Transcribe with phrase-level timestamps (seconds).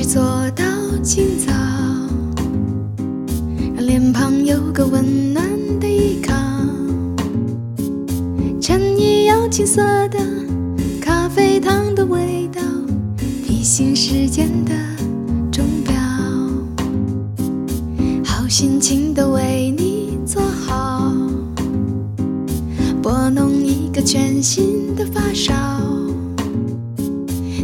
[0.00, 0.22] 只做
[0.54, 0.64] 到
[1.02, 1.52] 今早，
[3.74, 5.44] 让脸庞有个温暖
[5.80, 6.36] 的依靠。
[8.60, 10.20] 衬衣有青涩的
[11.00, 12.62] 咖啡糖的味道，
[13.44, 14.72] 提醒时间的
[15.50, 15.96] 钟表。
[18.24, 21.12] 好心情都为你做好，
[23.02, 25.52] 拨弄一个全新的发梢。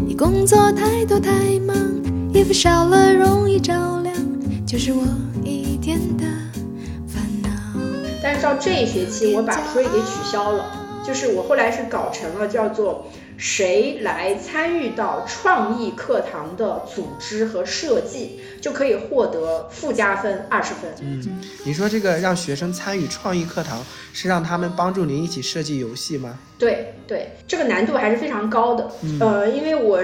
[0.05, 1.77] 你工作太多太忙，
[2.34, 4.12] 衣服少了容易着凉，
[4.66, 5.05] 就是我
[5.45, 6.24] 一点的
[7.07, 7.48] 烦恼。
[8.20, 10.65] 但是到这一学期，我把 pre 给取消了，
[11.07, 20.91] 就是我后来是搞成了叫做谁来参与到创意课堂的组织和设计，就可以获得附加分二十分。
[21.02, 23.80] 嗯，你说这个让学生参与创意课堂，
[24.12, 26.37] 是让他们帮助您一起设计游戏吗？
[26.59, 28.91] 对对，这个难度还是非常高的。
[29.21, 30.02] 呃，因为我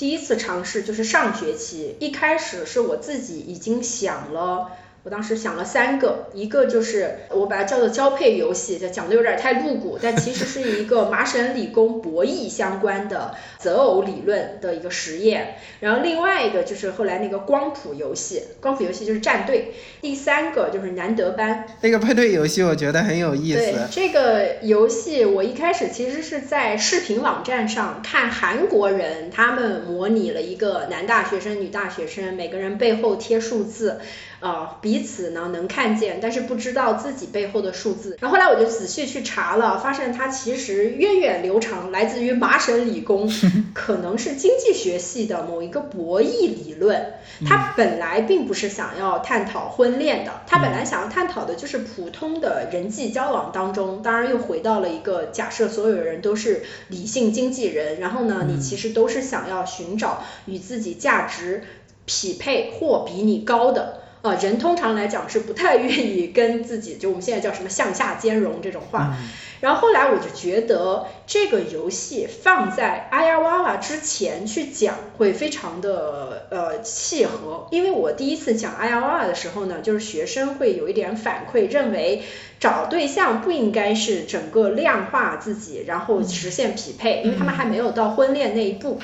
[0.00, 4.70] 第一次尝试就是上学期，一开始是我自己已经想了。
[5.02, 15.56] 我当时想了三个，一个就是我把它叫做交配游戏，这讲的有点太露骨，但其实是一个麻省理工博弈相关的择偶理论的一个实验。
[15.80, 19.72] 然后另外一个就是后来那个光谱游戏，光谱游戏就是战队。
[20.02, 23.78] 第三个就是难得班，那个配对游戏我觉得很有意对思。
[23.90, 34.00] 这个游戏，我一开始其实是在视频网站上看韩国人，他们模拟了一个男大学生、女大学生，每个人背后贴数字，
[34.40, 38.16] 呃，彼此呢能看见，但是不知道自己背后的数字。
[38.20, 43.30] 然后后来我就仔细去查了，发现它其实源远流长，来自于麻省理工，
[43.72, 47.12] 可能是经济学系的某一个博弈理论。
[47.46, 61.62] 它本来并不是想要探讨婚恋的，它本来想要探讨的就是普通的人际交往当中，当然又回到了一个假设所有人都是理性经纪人，然后呢，你其实都是想要寻找与自己价值
[62.06, 64.00] 匹配或比你高的。
[64.22, 69.16] 呃，人通常来讲是不太愿意跟自己，就我们现在叫什么向下兼容这种话。
[69.60, 82.22] 然后后来我就觉得这个游戏放在阿呀哇哇之前去讲会非常的呃契合，因为我第一次讲阿呀哇哇的时候呢，就是学生会有一点反馈，认为
[82.58, 88.98] 找对象不应该是整个量化自己，然后实现匹配，因为他们还没有到婚恋那一步。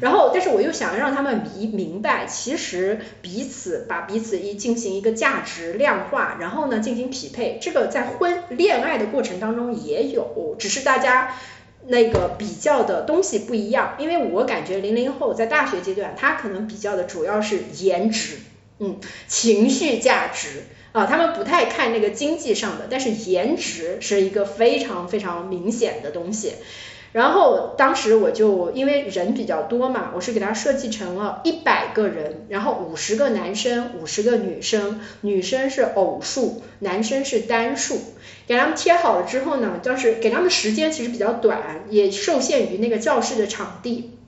[0.00, 11.34] 然后，但是我又想让他们明明白，其实彼此把彼此一进行一个价值量化，然后呢进行匹配，这个在婚恋爱的过程当中也有，只是大家。
[11.86, 18.36] 那个比较的东西不一样，因为我感觉零零后在大学阶段，他可能比较的主要是颜值，
[18.80, 26.52] 嗯，情绪价值啊，他们不太看那个经济上的，但是颜值是一个非常非常明显的东西。
[27.12, 37.98] 然后当时我就因为人比较多嘛，我是给他设计成了一百个人，然后五十个男生，五十个女生，女生是偶数，男生是单数。
[38.50, 44.18] 给他们贴好了之后呢，当时给他们时间其实比较短，也受限于那个教室的场地。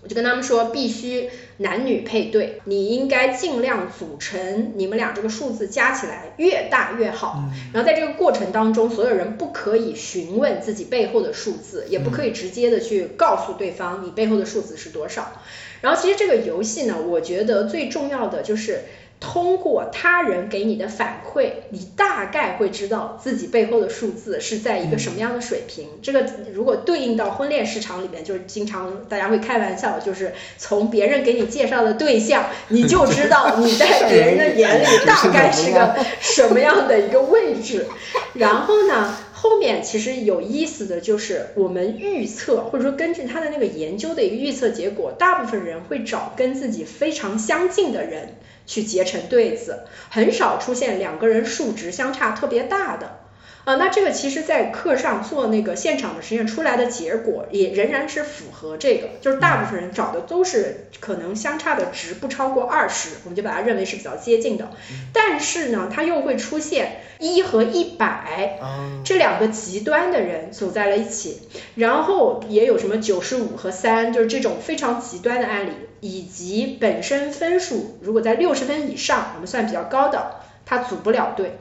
[0.00, 7.42] 我就跟他们说，必须男女配对，你应该尽量组成你们俩这个数字加起来越大越好。
[7.72, 15.32] 然后在这个过程当中，所有人不可以询问自己背后的数字，也不可以直接的去告诉对方你背后的数字是多少。
[15.80, 18.84] 然后其实这个游戏呢，我觉得最重要的就是。
[19.26, 25.88] 通过他人给你的反馈，你大概会知道自己背后的数字是在一个什么样的水平。
[26.02, 37.86] 这个如果对应到婚恋市场里面，就是经常大家会开玩笑，就是从别人给你介绍的对象，你就知道你在别人的眼里大概是个什么样的一个位置。
[38.34, 48.34] 然后呢，后面其实有意思的就是我们预测，或者说根据他的那个研究的一个预测结果，大部分人会找跟自己非常相近的人。
[48.66, 53.23] 去结成对子，很少出现两个人数值相差特别大的。
[53.64, 64.70] 啊，那这个其实，在课上做那个现场的实验出来的结果，也仍然是符合这个，就是大部分人找的都是可能相差的值不超过二十，我们就把它认为是比较接近的。
[65.14, 68.58] 但是呢，它又会出现一和一百
[69.02, 71.40] 这两个极端的人走在了一起，
[71.74, 80.40] 然后也有什么九十五和三，就是这种非常极端的案例，以及本身分数如果在六十分以上，我们算比较高的。
[80.66, 81.58] 他组不了队，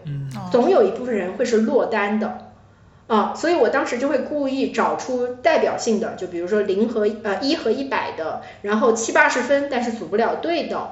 [0.52, 2.52] 总有一部分人会是落单的，
[3.08, 10.90] 啊，所以我当时就会故意找出代表性的，就比如说零和呃一和一百的，然后七八十分但是组不了队的，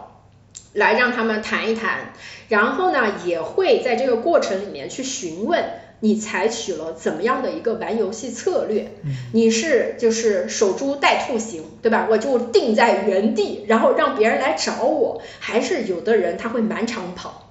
[0.73, 2.13] 来让他们谈一谈，
[2.49, 5.63] 然后呢也会在这个过程里面去询问
[6.01, 8.91] 你采取了怎么样的一个玩游戏策略？
[9.33, 12.07] 你是就是守株待兔型，对吧？
[12.09, 17.50] 我就定在原地，然后让别人来找我，还是有的人他会满场跑？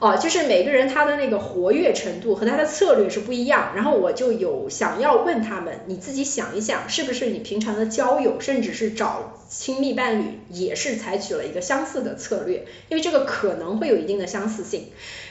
[0.00, 3.72] 哦，就是每个人他的那个活跃程度和他的策略是不一样。
[3.74, 12.64] 然后我就有想要问他们，你自己想一想，是不是你平常的交友，甚至是找亲密伴侣，也是采取了一个相似的策略？
[12.88, 14.86] 因为这个可能会有一定的相似性。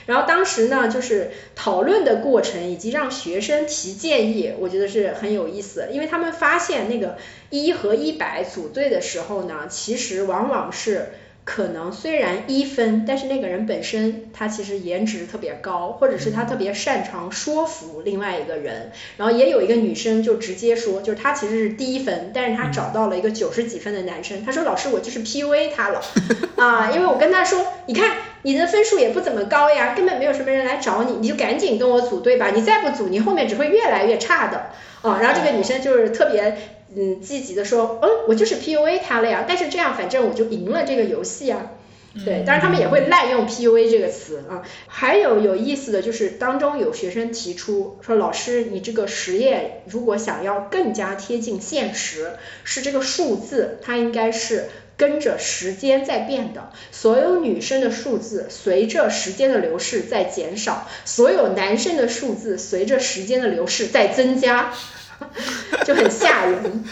[0.06, 7.18] 然后当时呢，就是讨论的过程以及让学生提建议，我觉得是很有意思，因为他们发现那个
[7.52, 11.12] 一和一百组队的时候呢，其实往往是。
[11.50, 18.92] 可能虽然一分，但是那个人本身他其实颜值特别高，或者是他特别擅长说服另外一个人。
[19.16, 24.44] 然后也有一个女生就直接说，就是她其实是低分，但是她找到了一个九十几分的男生。
[24.44, 26.02] 她说老师我就是 PUA 他了
[26.58, 34.72] 啊，因为我跟他说，你看你的分数也不怎么高呀，根本没有什么人来找你，你就赶紧跟我组队吧，你再不组，你后面只会越来越差的
[35.02, 35.20] 啊。
[35.22, 36.58] 然后这个女生就是特别。
[36.95, 41.72] 嗯，积极的说，嗯，我就是 PUA 他了呀，但是这样反正我就赢了这个游戏啊。
[42.25, 44.63] 对，当然他们也会滥用 PUA 这个词啊。
[44.88, 52.31] 还有有意思的就是当中有学生提出说，老师你这个实验如果想要更加贴近现实，
[52.63, 64.74] 是这个数字它应该是跟着时间在变的，所有女生的数字随着时间的流逝在减少，所有男生的数字随着时间的流逝在增加。
[65.88, 66.84] 就很吓人，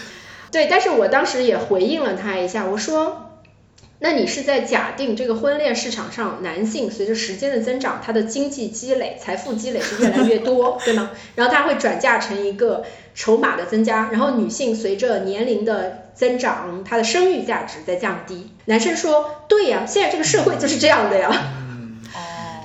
[0.50, 3.32] 对，但是我当时也回应了他一下，我说，
[3.98, 11.10] 那你是在假定这个婚恋市场上男性随着时间的增长，他的经济积累、财富积累是越来越多，对吗？
[11.34, 12.84] 然后他会转嫁成一个
[13.14, 18.50] 筹码的增加，然后女性随着年龄的增长，她的生育价值在降低。
[18.64, 21.30] 男生说，对呀，现在这个社会就是这样的呀。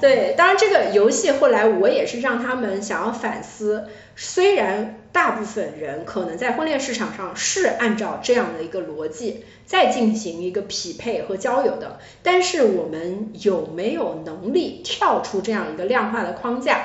[0.01, 16.81] 对，当然这个游戏后来我也是让他们想要反思，虽然大部分人可能在婚恋市场上是按照这样的一个逻辑在进行一个匹配和交友的，但是我们有没有能力跳出这样一个量化的框架？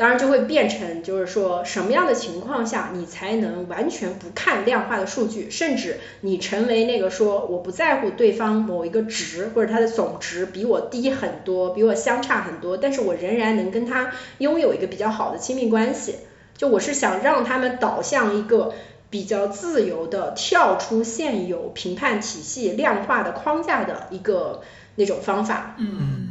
[0.00, 16.14] 当然就会变成，就是说什么样的情况下你才能完全不看量化的数据，甚至你成为那个说我不在乎对方某一个值或者他的总值比我低很多，比我相差很多，但是我仍然能跟他拥有一个比较好的亲密关系。
[16.56, 18.72] 就我是想让他们导向一个
[19.10, 24.62] 比较自由的跳出现有评判体系量化的框架的一个
[24.94, 25.76] 那种方法。
[25.78, 26.29] 嗯。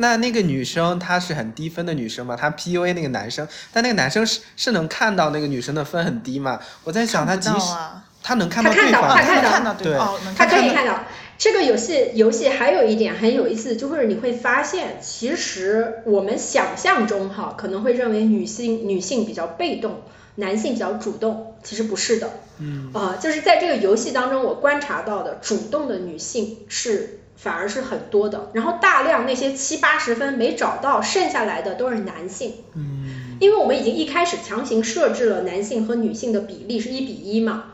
[0.00, 2.36] 那那个女生她是很低分的女生嘛？
[2.36, 6.60] 她 PUA 那个男生，但那个男生是是能看到那个女生的分很低嘛？
[6.84, 7.74] 我在想他即使
[8.22, 11.04] 他能看到对方，他看到对方，他可以看到。
[11.36, 20.02] 这个游戏游戏还有一点很有意思，就是你会发现，其实我们想象中哈可能会认为女性女性比较被动，
[20.36, 22.30] 男性比较主动，其实不是的。
[22.58, 22.90] 嗯。
[22.92, 27.20] 啊，就是在这个游戏当中，我观察到的主动的女性是。
[27.40, 32.52] 反而是很多的，然后大量那些七八十分没找到，剩下来的都是男性。
[32.74, 37.66] 嗯，因为我们已经一开始强行设置了男性和女性的比例是一比一嘛，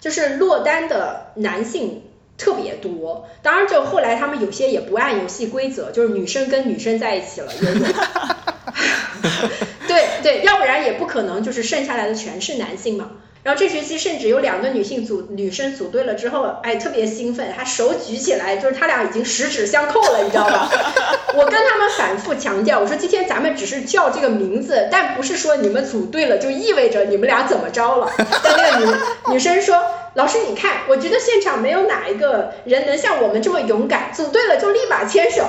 [0.00, 2.02] 就是落单的男性
[2.36, 3.26] 特别多。
[3.42, 7.80] 当然，就后来他们有些也不按游戏规则，就是女生跟女生在一起了，也有。
[9.88, 13.12] 对对，要不然也不可能就是剩下来的全是男性嘛。
[13.46, 20.68] 然后这学期甚至有两个女性组女生组队了之后，哎，特别兴奋，她手举起来，就是她俩已经十指相扣了，你知道吧？
[21.32, 28.10] 我跟他们反复强调，我说今天咱们只是叫这个名字，但不是说你们组队了就意味着你们俩怎么着了。
[28.18, 28.92] 但那个女
[29.34, 29.80] 女生说，
[30.14, 35.46] 老师你看，我觉得现场没有哪一个人能像我们这么勇敢，组队了就立马牵手。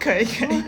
[0.00, 0.64] 可以 可以。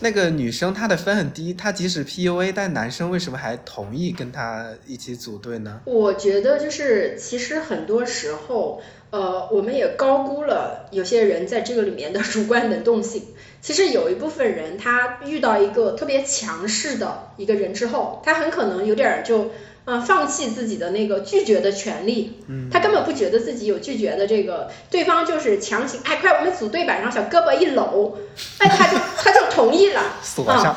[0.00, 5.80] 那个女生她的分很低，她即使 PUA，但男生为什么还同意跟她一起组队呢？
[5.84, 13.22] 我觉得就是其实很多时候，呃，我们也高估了有些人在这个里面的主观能动性。
[13.62, 19.50] 其实有一部分人，他遇到一个特别强势的一个人之后，他很可能有点就。
[19.84, 22.38] 啊，放弃自己的那个拒绝的权利，
[22.70, 28.16] 他根本不觉得自己有拒绝的这个，对方就是强行，哎，快我们组队吧，然后小胳膊一搂，
[28.58, 30.00] 哎，他就他就同意了，
[30.46, 30.76] 啊，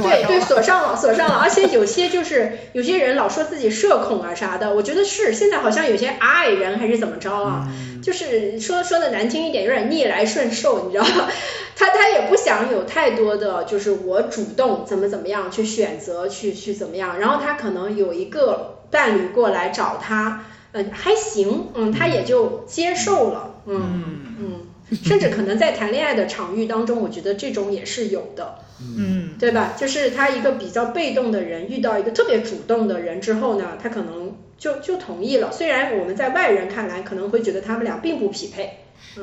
[0.00, 7.68] 对对，锁上了，锁上了，而且有些就是有些人老说自己社恐啊啥的，我觉得是现在好像有些 I 人还是怎么着啊。
[8.04, 11.30] 就是说说的难听一点，有点逆来顺受，你知道吧？
[11.74, 24.60] 他他也不想有太多的，就是我主动怎么怎么样去选择去去怎么样，然后他可能有一个伴侣过来找他，嗯，还行，嗯，他也就接受了，嗯嗯。
[25.02, 28.58] 甚至可能在谈恋爱的场域当中，我觉得这种也是有的，
[28.98, 29.72] 嗯，对吧？
[29.76, 34.23] 就是他一个比较被动的人遇到一个特别主动的人之后呢，他可能
[34.58, 35.52] 就就同意了。
[35.52, 38.78] 虽然我们在外人看来可能会觉得他们俩并不匹配。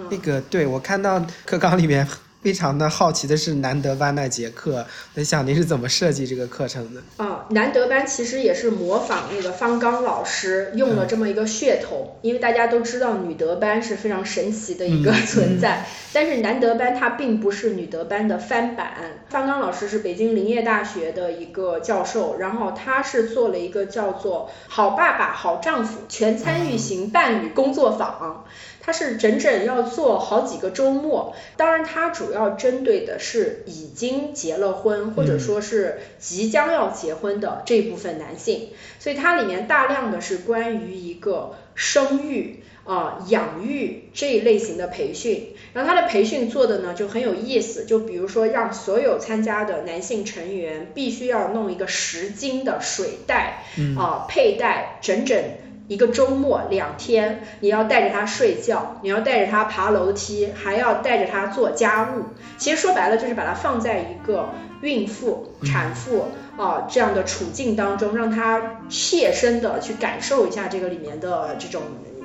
[0.09, 2.07] 那个，对我看到课纲里面。
[2.41, 7.01] 非常的好奇的是南德班那节课，那想您是怎么设计这个课程的？
[7.17, 18.93] 啊，南德班其实也是模仿那个方刚老师用了这么一个噱头，因为大家都知道女德班是非常神奇的一个 存在，但是南德班它并不是女德班的翻版。
[19.29, 28.45] 方刚老师是北京林业大学的一个教授，然后他是做了一个叫做“好爸爸好丈夫全参与型伴侣工作坊”。
[28.81, 38.69] 他是整整要做好几个周末，当然它主要针对的是已经结了婚或者说是即将要结婚的这部分男性，
[38.99, 53.63] 所以它里面大量的是关于一个生育啊养育这一类型的培训，然后他的培训做的呢就很有意思，就比如说让所有参加的男性成员必须要弄一个十斤的水袋
[53.95, 55.43] 啊佩戴整整。
[55.87, 62.25] 一个周末两天，你要带着他睡觉，你要带着他爬楼梯，还要带着他做家务。
[62.57, 64.49] 其实说白了就是把他放在一个
[64.81, 71.81] 孕妇、产妇啊这样的处境当中，让他切身的去感受一下这个里面的这种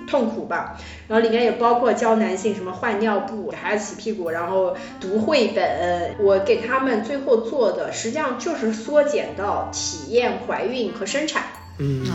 [0.08, 0.78] 痛苦吧。
[1.08, 6.14] 然后里面也包括教男性什么换尿布、给孩子洗屁股，然后读绘本。
[6.20, 11.42] 我给他们最后做的实际上就是缩减到体验怀孕和生产。
[11.78, 12.06] 嗯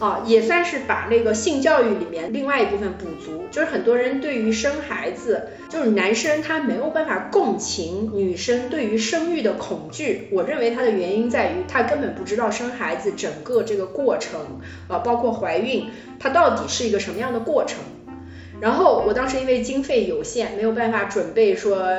[0.00, 3.44] 啊，也算是把那个性教育里面另外一部分补足。
[3.50, 10.28] 就是很多人对于生孩子，就是男生他没有办法共情女生对于生育的恐惧。
[10.32, 14.40] 我认为他的原因在于他根本不知道生孩子整个这个过程
[14.88, 17.78] 啊，包括怀孕，它到底是一个什么样的过程。
[18.60, 21.90] 然后我当时因为经费有限，没有办法准备说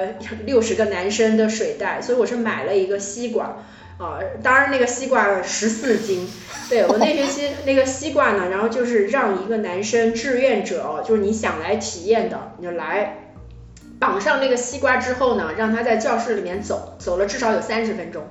[0.45, 3.63] 六十个男生的水袋，所以我是买了一个吸管。
[4.01, 6.27] 啊，当然那个西瓜十四斤，
[6.67, 13.33] 对我那学期那个西瓜呢，然后就是让一个男生志愿者，就是你想来体验的，你就来，
[13.99, 18.23] 绑上那个西瓜之后呢，让他在教室里面走，走了至少有三十分钟，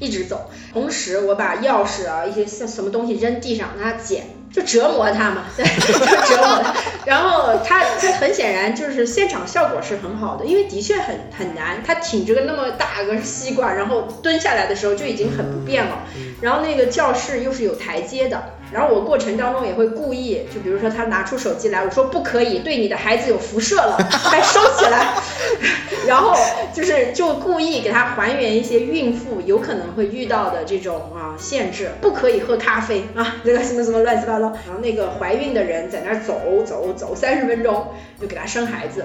[0.00, 4.26] 一直走，同时我把钥匙啊一些像什么东西扔地上让他捡。
[4.52, 6.74] 就折磨他嘛，对， 就折磨他。
[7.04, 11.82] 然后他他很显然就是现场效果是很好的，因为的确很很难。
[11.84, 16.04] 他挺着个那么大个西瓜，然后蹲下来的时候就已经很不便了。
[16.40, 18.54] 然后那个教室又是有台阶的。
[18.72, 25.14] 然后我过程当中也会故意，就比如说他拿出手机来，我说不可以，对你的孩子有辐射了， 快收起来。
[26.06, 26.34] 然后
[26.72, 34.46] 就是就故意给他还原一些孕妇有可能会遇到的这种啊限制，不可以喝咖啡啊，这个什么什么乱七八糟。
[34.66, 37.86] 然后那个怀孕的人在那儿走走走三十分钟，
[38.20, 39.04] 就给他生孩子。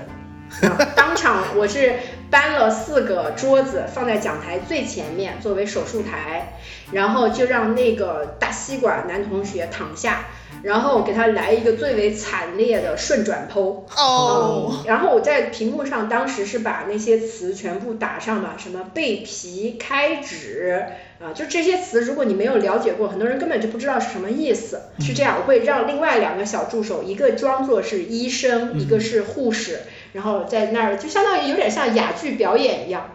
[0.95, 1.93] 当场我是
[2.29, 6.53] 搬了四个桌子放在讲台最前面作为手术台，
[6.91, 10.25] 然后就让那个大吸管男同学躺下，
[10.63, 13.83] 然后给他来一个最为惨烈的顺转剖。
[13.95, 14.83] 哦。
[14.85, 20.85] 然后我在屏幕上当时是把那些词全部打上了，什么背皮开指
[21.19, 24.81] 啊，就这些词，如果你没有了解过，很多人根本就不知道是什么意思。
[24.99, 29.79] 是这样，我会让另外两个小助手，一个装作是医生，一个是护士。
[30.17, 33.07] 然后在那儿就相当于有点像哑剧表演一样，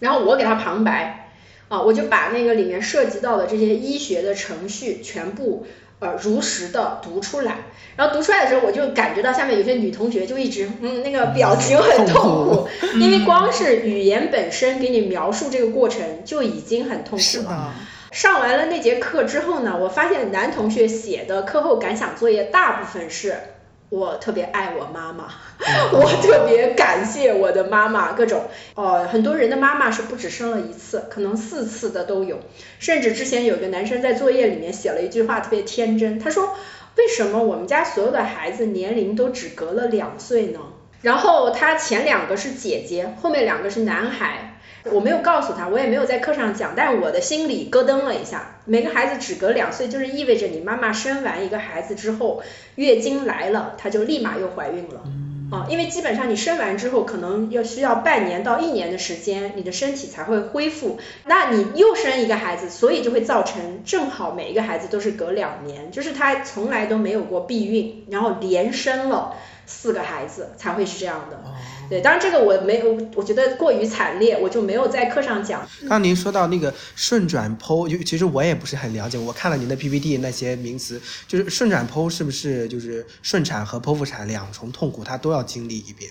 [0.00, 1.30] 然后我给他旁白
[1.68, 5.64] 啊，我就把那个里面涉及到的这些医学的程序全部
[5.98, 7.54] 呃如实的读出来，
[7.96, 12.68] 然后读出来的时候，我就感觉到下面有些女同学就一直嗯那个表情很痛苦，
[13.00, 17.72] 因为光是语言本身给你描述这个过程就已经很痛苦了。
[18.12, 23.36] 上完了那节课之后呢，我发现男同学写的课后感想作业大部分是。
[23.90, 25.28] 我特别爱我妈妈，
[25.92, 28.44] 我特别感谢我的妈妈，各种
[28.76, 32.38] 哦，很多人的妈妈是不止生了一次，可能四次的都有，
[32.78, 36.54] 甚至之前有个男生在作业里面写了一句话特别天真，他说
[36.96, 40.60] 为什么我们家所有的孩子年龄都只隔了两岁呢？
[41.02, 44.49] 然后他前两个是姐姐，后面两个是男孩。
[44.84, 48.56] 我没有告诉他，我也没有在课上讲，但是我的心里咯噔了一下。
[48.64, 52.42] 每个孩子只隔两岁，就是意味着你妈妈生完一个孩子之后，
[52.76, 55.02] 月经来了，她就立马又怀孕了
[55.50, 55.66] 啊。
[55.68, 60.98] 因为基本上你生完之后，可能要需要半年到一年的时间，你的身体才会恢复。
[61.24, 69.34] 那你又生一个孩子，所以就会造成正好每一个孩子都是隔两年，就是他从来都没有过避孕，然后连生了
[69.70, 71.40] 四个孩子才会是这样的。
[71.88, 75.66] 对，当然这个我没有，我觉得过于惨烈，我就没有在课上讲。
[75.88, 79.16] 刚您说到那个顺转剖，就其实我也不是很了解。
[79.16, 86.10] 我看了您的 PPT 那些名词，就是顺转剖是不是就是顺产和剖腹产两重痛苦，它都要经历一遍？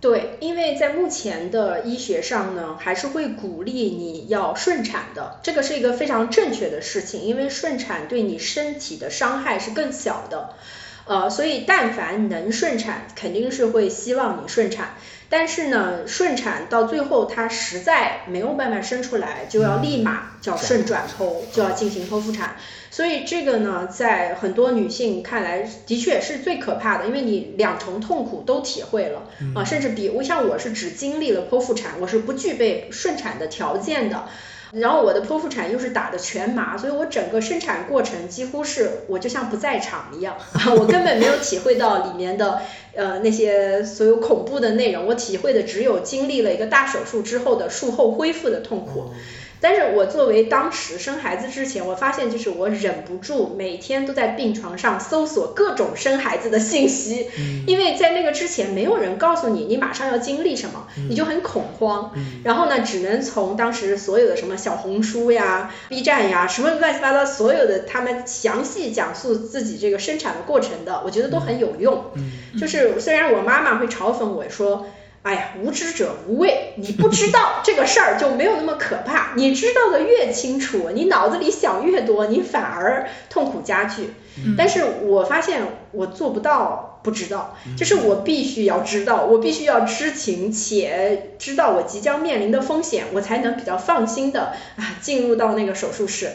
[0.00, 10.54] 对，因为在目前的医学上呢，还是会鼓励你要顺产的，这个是一个非常正确的事情，因为顺产对你身体的伤害是更小的，
[11.08, 14.90] 呃，所以但凡能顺产，肯定是会希望你顺产。
[15.30, 22.56] 但是呢，顺产到最后它实在没有办法生出来，就要立马叫顺转剖，就要进行剖腹产。
[22.90, 29.24] 所以这个呢，在很多女性看来，的确是最可怕的，因为你两重痛苦都体会了
[29.54, 34.26] 啊，甚至比我像我是只经历了剖腹产，我是不具备顺产的条件的。
[34.72, 40.36] 然后我的剖腹产又是打的全麻，所以我整个生产过程几乎是我就像不在场一样，
[40.78, 42.60] 我根本没有体会到里面的
[42.94, 49.12] 呃那些所有恐怖的内容，我体会的只有经历了一个大手术之后的术后恢复的痛苦。
[49.60, 57.26] 但是我作为当时生孩子之前，我发现就是我忍不住每天都在病床上搜索各种生孩子的信息，
[57.66, 62.12] 因为在那个之前没有人告诉你你马上要经历什么，你就很恐慌。
[62.44, 72.04] 然后呢，只能从当时所有的什么小红书呀、B 站呀，什么乱七八糟所有的他们详细讲述自己这个生产的过程的，我觉得都很有用。
[72.60, 74.86] 就是虽然我妈妈会嘲讽我说。
[75.28, 79.34] 哎呀，无知者无畏，你不知道 这个事儿就没有那么可怕。
[79.36, 84.14] 你知道的越清楚，你脑子里想越多，你反而痛苦加剧。
[84.56, 96.30] 但是我发现我做不到不知道，就是我必须要知道，我必须要知情且知道我即将面临的风险，我才能比较放心的啊进入到那个手术室。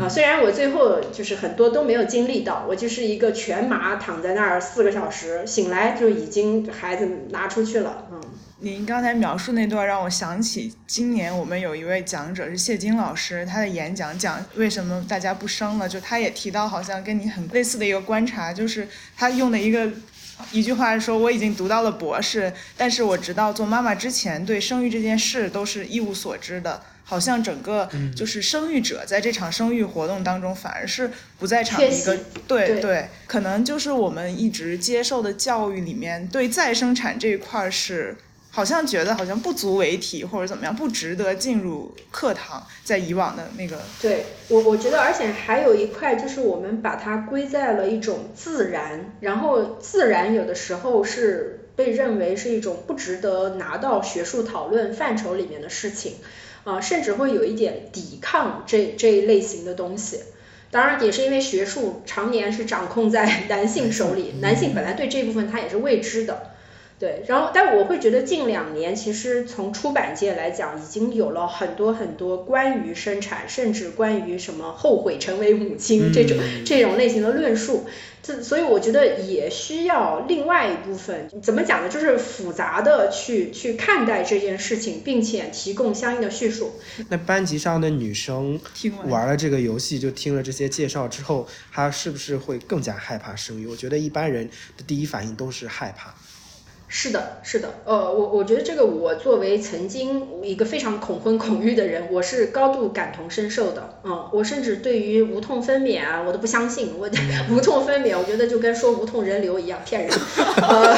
[0.00, 8.06] 啊，虽然我最后就是很多都没有经历到，我就是一个全麻躺在那儿四个小时，醒来就已经孩子拿出去了。
[8.12, 8.20] 嗯。
[8.64, 19.92] 您刚才描述那段让我想起，今年我们有一位讲者是谢金老师，他的演讲讲为什么大家不生了，就他也提到好像跟你很类似的一个观察，就是他用的一个
[20.50, 26.80] 一句话说，我已经读到了博士，但是我直到做妈妈之前，对生育这件事都是一无所知的。
[27.06, 32.16] 好像整个就是生育者在这场生育活动当中反而是不在场的一个，
[32.48, 38.16] 对对，可能就是我们一直接受的教育里面对再生产这一块是。
[38.54, 42.64] 好像觉得好像不足为提或者怎么样，不值得进入课堂。
[42.84, 56.12] 在以往的那个，对我我觉得，而且还有一块就是我们把它归在了一种自然，然后自然有的时候是被认为是一种不值得拿到学术讨论范畴里面的事情，
[56.62, 60.20] 啊，甚至会有一点抵抗这这一类型的东西。
[60.70, 66.53] 当然也是因为学术常年是掌控在男性手里，男性本来对这部分他也是未知的。
[66.96, 77.86] 对，然后但我会觉得近两年其实从出版界来讲，已经有了很多很多关于生产，甚至关于什么后悔成为母亲这种 这种类型的论述。
[78.22, 81.90] 这所以我觉得也需要另外一部分怎么讲呢？
[81.90, 86.72] 就是复杂的去去看待这件事情，并且提供相应的叙述。
[87.10, 88.58] 那班级上的女生
[89.08, 93.66] 玩了这个游戏，就听了这些介绍之后，她是不是会更加害怕生育？
[93.66, 96.14] 我觉得一般人的第一反应都是害怕。
[96.96, 107.10] 是的，是的，呃，我我觉得这个我作为曾经一个非常恐婚恐育的人，我是高度感同身受的，嗯，我甚至对于无痛分娩啊，我都不相信，我
[107.50, 110.12] 无痛分娩，我觉得就跟说无痛人流一样骗人，
[110.62, 110.96] 呃，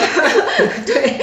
[0.85, 1.19] 对，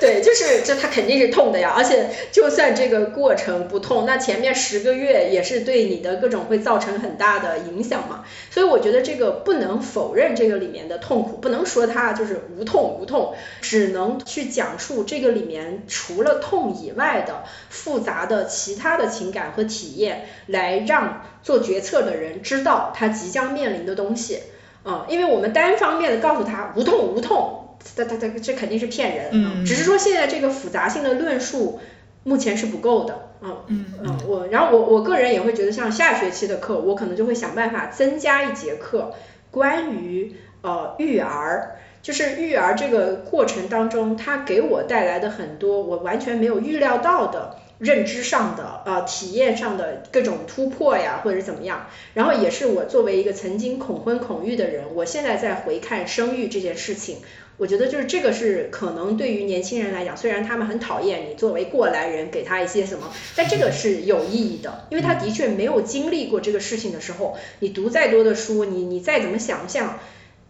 [0.00, 13.97] 对，就是这它肯定是痛的呀，而且就算这个过程不痛，那前面十个月也是对你的各种会造成很大的影响嘛，所以我觉得这个不能否认这个里面的痛苦，不能说它就是无痛无痛，只能。
[13.98, 24.38] 能去讲述这个里面除了痛以外的复杂的其他的情感和体验，来让做决策的人知道他即将面临的东西。
[24.84, 29.30] 嗯，因为我们单方面的告诉他无痛无痛，他他他这肯定是骗人。
[29.32, 31.80] 嗯，只是说现在这个复杂性的论述
[32.22, 33.28] 目前是不够的。
[33.40, 39.12] 嗯嗯嗯，我然后我我个人也会觉得，像下学期的课，我可能就会想办法增加一节课
[39.50, 41.76] 关于呃育儿。
[42.02, 51.86] 就是育儿这个过程当中，它给我带来的很多我完全没有预料到的认知上的呃体验上的各种突破呀，或者怎么样。
[52.14, 57.18] 然后也是我作为一个曾经恐婚恐育的人，我现在在回看生育这件事情，
[57.56, 69.98] 我觉得就是这个是可能对于年轻人来讲，虽然他们很讨厌你作为过来人给他一些什么，但这个是有意义的，因为他的确没有经历过这个事情的时候，你读再多的书，你你再怎么想象。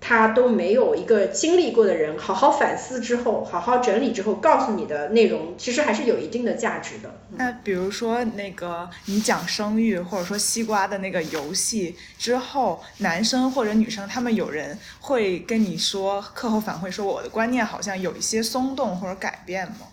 [0.00, 7.12] 他都没有一个经历过的人好好反思之后，好好整理之后告诉你的内容，其实还是有一定的价值的。
[7.30, 19.88] 那比如说那个你讲生育或者说西瓜的那个游戏之后，男生或者女生他们有人会跟你说课后反馈说我的观念好像有一些松动或者改变吗？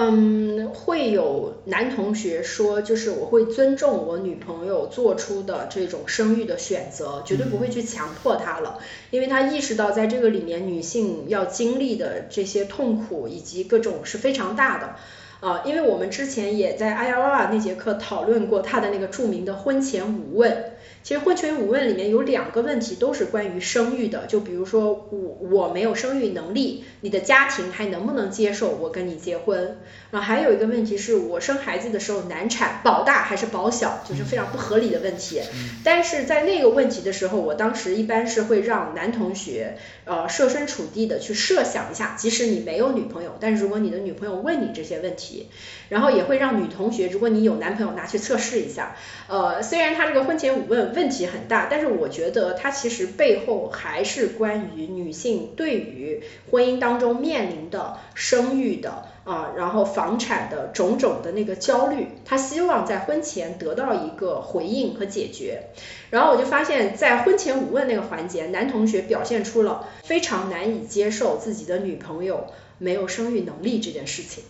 [0.00, 8.78] 嗯，会有男同学说，就是我会尊重我女朋友做出的这种生育的选择，绝对不会去强迫她了，
[9.10, 14.94] 因为他意识到在这个里面女性要经历的这些痛苦以及各种是非常大的。
[15.40, 20.77] 啊，因为我们之前也在阿亚瓦那节课讨论过他的那个著名的婚前五问。
[21.08, 29.78] 其实婚前五问里面有两个问题都是关于生育的，就比如说我我没有生育能力，你的家庭还能不能接受我跟你结婚？
[30.10, 35.40] 然后还有一个问题是我生孩子的时候难产，保大还是保小，就是非常不合理的问题。
[35.82, 45.48] 但是在那个问题的时候，我当时一般是会让男同学呃设身处地的去设想一下，即使你没有女朋友，但是如果你的女朋友问你这些问题，
[45.88, 48.94] 然后也会让女同学，如果你有男朋友拿去测试一下。
[49.26, 50.97] 呃，虽然他这个婚前五问。
[50.98, 65.68] 问题很大，但是我觉得它其实背后还是关于女性对于婚姻当中面临的生育的啊，然后房产的种种的那个焦虑，她希望在婚前得到一个回应和解决。
[66.10, 74.42] 然后我就发现，在婚前五问那个环节，男同学表现出了非常难以接受自己的女朋友没有生育能力这件事情，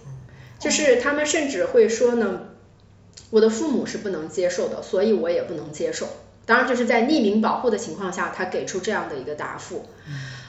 [0.59, 2.47] 就是他们甚至会说呢，
[3.29, 6.07] 我的父母是不能接受的，所以我也不能接受。
[6.49, 9.85] 当然，就是在匿名保护的情况下，他给出这样的一个答复。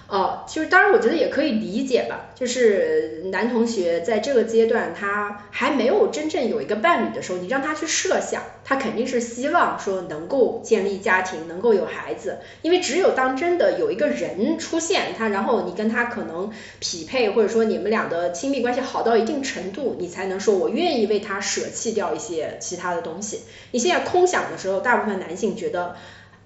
[0.09, 2.31] 哦，就是当然，我觉得也可以理解吧。
[2.33, 12.39] 就是男同学在这个阶段，他还没有真正有一个伴侣的时候，你让他去设想，他肯定是希望说能够建立家庭，能够有孩子。
[12.63, 23.41] 因为只有当真的有一个人出现，他然后你跟他可能匹配，或者说你们俩的亲密关系好到一定程度，你才能说我愿意为他舍弃掉一些其他的东西。
[23.69, 25.95] 你现在空想的时候，大部分男性觉得。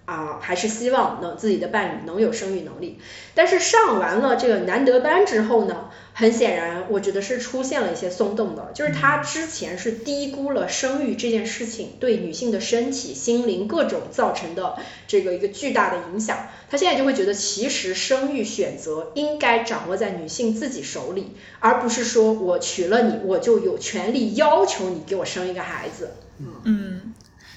[0.06, 3.00] 啊，还是希望能自己的伴侣能有生育能力，
[3.34, 14.76] 但是上完了这个难得班之后呢，很显然，我觉得是出现了一些松动的，就是他之前是低估了生育这件事情对女性的身体、心灵各种造成的
[15.08, 26.12] 这个一个巨大的影响，他现在就会觉得，其实生育选择应该掌握在女性自己手里，而不是说我娶了你，我就有权利要求你给我生一个孩子。
[26.66, 27.03] 嗯。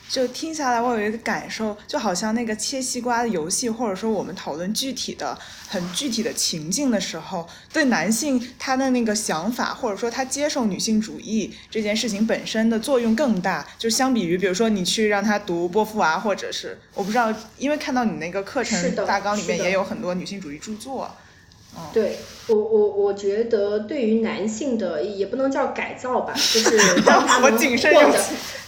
[0.09, 5.37] 就听下来，我有一个感受，就好像那个切西瓜的游戏，或者说我们讨论具体的、
[5.69, 13.67] 很具体的情境的时候，对男性他的那个想法，或者说他接受女性主义这件事情本身的作用更大。
[13.79, 21.11] 就相比于，比如说你去让他读波伏娃，或者是我不知道，因为看到你那个课程大纲里面也有很多女性主义著作。
[21.93, 22.17] 对
[22.49, 28.19] 我我我觉得对于男性的也不能叫改造吧，就是 让他们获得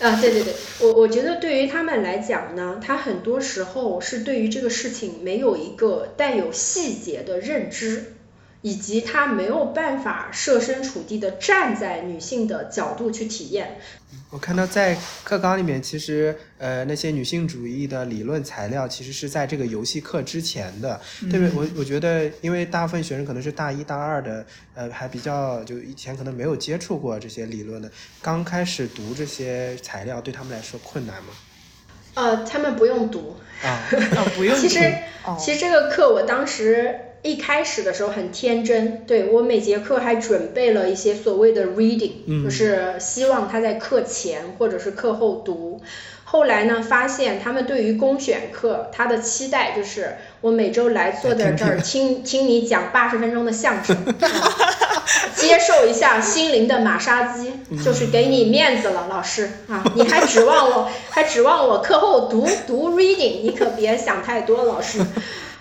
[0.01, 8.15] 啊，对对对，我我觉得对于他们来讲呢，他很多时候是对于这个事情没有一个带有细节的认知。
[8.63, 13.79] 以及他没有办法设身处地的站在女性的角度去体验。
[14.31, 21.01] 我看到在课纲里面，其实呃那些女性主义的理论材料，其实是在这个游戏课之前的。
[21.31, 21.51] 对不对？
[21.55, 24.45] 我我觉得，因为大部分学生可能是大一、大二的，
[24.75, 27.91] 呃，还比较就以前可能没有接触过这些理论的，
[28.21, 31.29] 刚开始读这些材料，对他们来说困难吗？
[32.15, 33.89] 呃，他们不用读啊，
[34.37, 34.55] 不用。
[34.61, 34.95] 其实
[35.39, 37.01] 其实这个课我当时。
[37.23, 45.81] 一开始的时候很天真，对我每节课还准备了一些所谓的 reading，就是希望他在课前或者是课后读。
[46.25, 53.97] 后来呢，发现他们对于公选课他的期待就是我每周来坐在这儿听听你讲八十分钟的相声，
[55.35, 57.53] 接受一下心灵的马杀鸡，
[57.83, 65.01] 就是给你面子了，老师啊，你还指望我 还指望我课后读读 reading，你可别想太多，老师。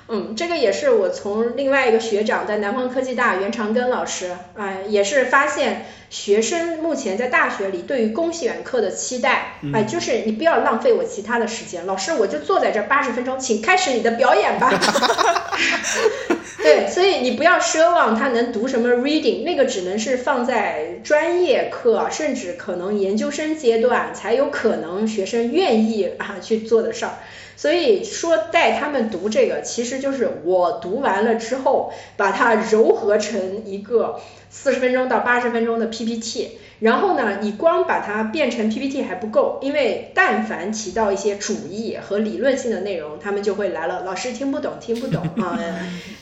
[0.09, 14.71] 嗯，这个也是我从另外一个学长在南方科技大袁长根老师啊，也是发现学生目前在大学里对于公选课的期待，哎，就是你不要浪费我其他的时间，老师我就坐在这八十分钟，请开始你的表演吧。
[16.63, 27.11] 对，所以你不要奢望他能读什么 reading，那个只能是放在专业课，甚至可能研究生阶段才有可能学生愿意啊去做的事儿。
[27.57, 36.59] 所以说带他们读这个，其实就是我读完了之后，把它糅合成一个四十分钟到八十分钟的 PPT。
[36.79, 44.03] 然后呢，你光把它变成 PPT 还不够，因为但凡提到一些主义和理论性的内容，他们就会来了。
[44.03, 45.57] 老师听不懂，听不懂 啊，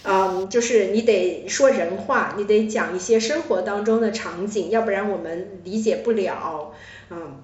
[0.05, 6.71] 嗯，就是你得说人话，你得讲一些生活当中的场景，要不然我们理解不了，
[7.09, 7.43] 嗯。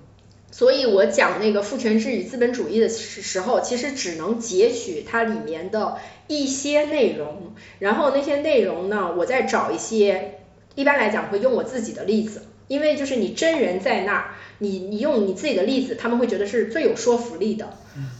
[0.52, 10.40] 所以我讲那个父权制与资本主义的时时候，其实只能截取它里面的一些内容，然后那些内容呢，我再找一些，
[10.76, 12.44] 一般来讲会用我自己的例子。
[12.68, 14.26] 因为就是你真人在那儿，
[14.60, 17.66] 你你用你自己的例子，他们会觉得是最有说服力的，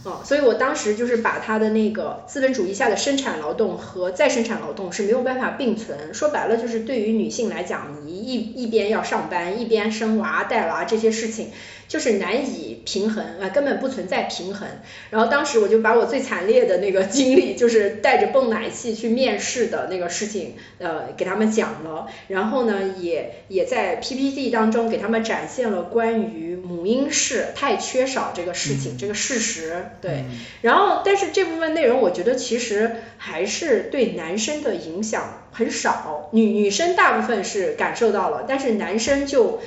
[0.04, 11.50] 啊，所以我当时就是把他的那个资本主义下的生产劳动和再生产劳动是没有办法并存，说白了就是对于女性来讲，你一一边要上班，一边生娃带娃这些事情。
[11.92, 14.66] 就是难以平衡啊，根本不存在平衡。
[15.10, 22.06] 然后当时我就把我最惨烈的那个经历，就是带着泵奶器去面试的那个事情，呃，给他们讲了。
[22.28, 29.84] 然后呢，也也在 PPT 当中给他们展现了关于母婴室太缺少这个事情这个事实。
[30.00, 30.24] 对。
[30.62, 39.60] 然后，但是这部分内容我觉得其实还是对男生的影响很少，女女生大部分是感受到了，但是男生就。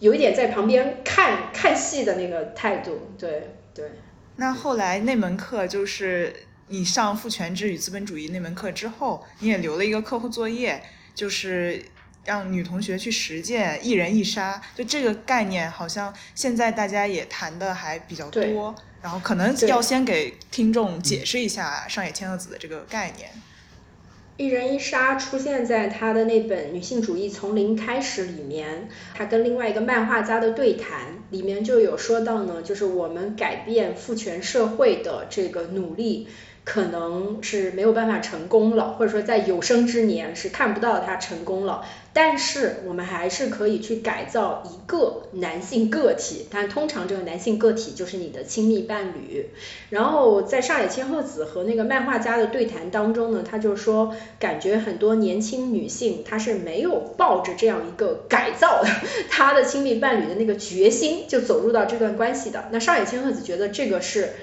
[0.00, 3.90] 有一点在旁边看看戏的那个态度，对对。
[4.36, 6.34] 那后来那门课就是
[6.68, 10.82] 你上父权制与资本主义那门课之后，你也留了一个课后作业，
[11.14, 11.84] 就是
[12.24, 14.60] 让女同学去实践一人一杀。
[14.74, 18.74] 就这个概念，好像现在大家也谈的还比较多。
[19.02, 23.30] 然后可能要先给听众解释一下上野千鹤子的这个概念。
[24.40, 36.26] 一人一杀出现在他的那本《女性主义从零开始》里面，他跟另外一个漫画家的对谈里面就有说到呢，就是我们改变父权社会的这个努力。
[36.70, 41.84] 可能是没有办法成功了，或者说在有生之年是看不到他成功了。
[42.12, 49.50] 但是我们还是可以去改造一个男性个体，但通常这个男性个体就是你的亲密伴侣。
[49.88, 58.84] 然后在上野千鹤子和那个漫画家的对谈当中呢，他就说，感觉很多年轻女性她是没有抱着这样一个改造
[59.28, 62.68] 她的亲密伴侣的那个决心就走入到这段关系的。
[62.70, 64.34] 那上野千鹤子觉得这个是。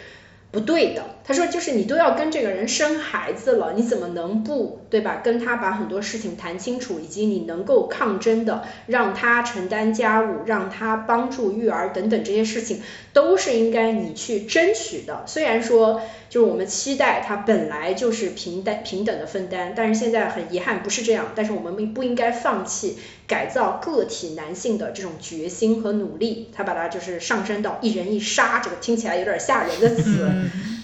[0.50, 5.20] 不对的，他说就是你都要跟这个人生孩子了，你怎么能不对吧？
[5.22, 15.24] 跟他把很多事情谈清楚，以及你能够抗争的，让他承担家务，让他帮助育儿等等这些事情，都是应该你去争取的。
[15.28, 21.34] 虽然说就是我们期待他本来就是平等平等的分担，但是现在很遗憾不是这样。
[21.36, 26.50] 但是我们不应该放弃改造个体男性的这种决心和努力。
[26.54, 30.30] 他把它就是上升到一人一杀，这个听起来有点吓人的词。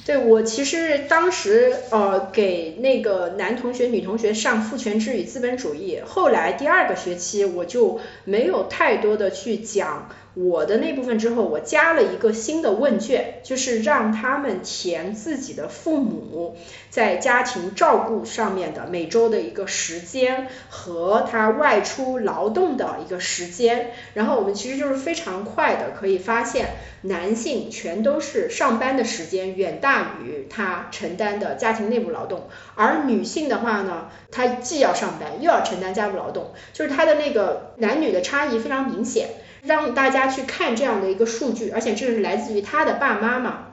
[0.06, 10.10] 对我其实当时呃给那个男同学女同学上父权制与资本主义，后来第二个学期我就没有太多的去讲。
[10.36, 16.58] 我的那部分之后，我加了一个新的问卷，就是让他们填自己的父母
[16.90, 23.92] 在家庭照顾上面的每周的一个时间和他外出劳动的一个时间。
[24.16, 26.70] 然后我们其实就是非常快的可以发现，
[27.04, 39.30] 男性全都是上班的时间远大于他承担的家庭内部劳动，而女性的话呢，她既要上班又要承担家务劳动，就是她的那个男女的差异非常明显。
[39.64, 43.68] 让大家去看这样的一个数据，而且这是来自于他的爸妈嘛？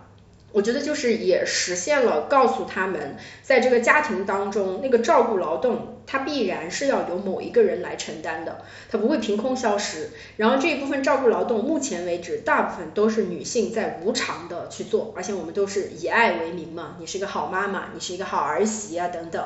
[0.53, 10.11] 我觉得就是也实现了告诉他们，在这个家庭当中，那个照顾劳动，它必然是要由某一个人来承担的，它不会凭空消失。
[10.37, 19.45] 然后这一部分照顾劳动，目前为止大部分都是女性在无偿的去做，而且我们都是以爱为名嘛，你是一个好妈妈，你是一个好儿媳啊等等。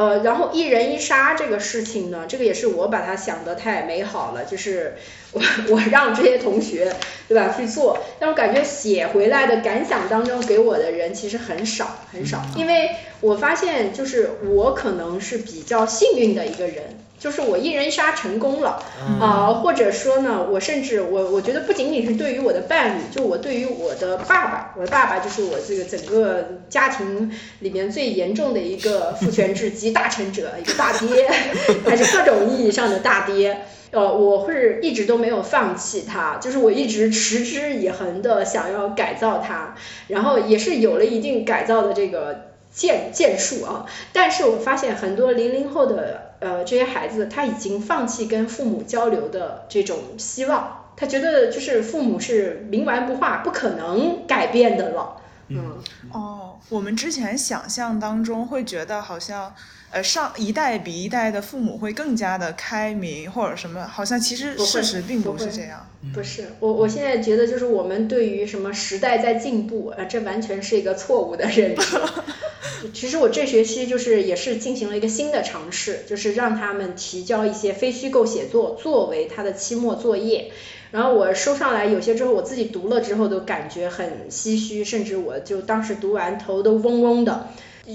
[0.00, 4.94] 呃，然后一人一杀这个事情呢，这个也是我把它想的太美好了，就是
[5.32, 6.90] 我我让这些同学
[7.28, 16.98] 对吧去做，但我感觉写回来的感想当中给我的人其实很少很少，因为我发现就是我可能是比较幸运的一个人。
[17.20, 18.82] 就是我一人杀成功了
[19.20, 31.28] 啊，或者说呢，我甚至我我觉得不仅仅是对于我的伴侣，就我对于我的爸爸，我的爸爸就是我这个整个家庭里面最严重的一个父权制集大成者，一个大爹，
[31.84, 33.66] 还是各种意义上的大爹。
[33.90, 39.74] 呃，我会一直都没有放弃他，就是我一直持之以恒的想要改造他，
[40.08, 42.49] 然后也是有了一定改造的这个。
[42.72, 55.78] 建建树啊，但是我发现很多零零后的呃这些孩子，他已经放弃跟父母交流的这种希望，他觉得就是父母是冥顽不化，不可能改变的了嗯，
[56.12, 59.54] 哦，我们之前想象当中会觉得好像。
[59.92, 65.84] 呃，上一代比一代的父母会更加的开明，或者什么，好像其实事实并不是这样。
[66.14, 72.00] 不是，我我现在觉得就是我们对于什么时代在进步，呃，这完全是一个错误的认知。
[72.92, 80.52] 其实我这学期就是也是进行了一个新的尝试，就是让他们提交一些非虚构写作作为他的期末作业。
[80.90, 87.48] 然后我收上来有些之后，我自己读了之后都感觉很唏嘘，甚至我就当时读完头都嗡嗡的。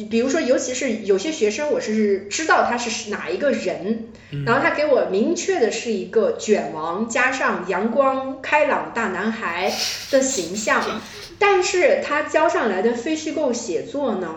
[0.09, 4.09] 比如说，尤其是有些学生，我是知道他是哪一个人，
[4.45, 9.71] 然后他给我明确的是一个卷王加上阳光开朗大男孩
[10.11, 11.01] 的形象，
[11.39, 14.35] 但是他交上来的非虚构写作呢，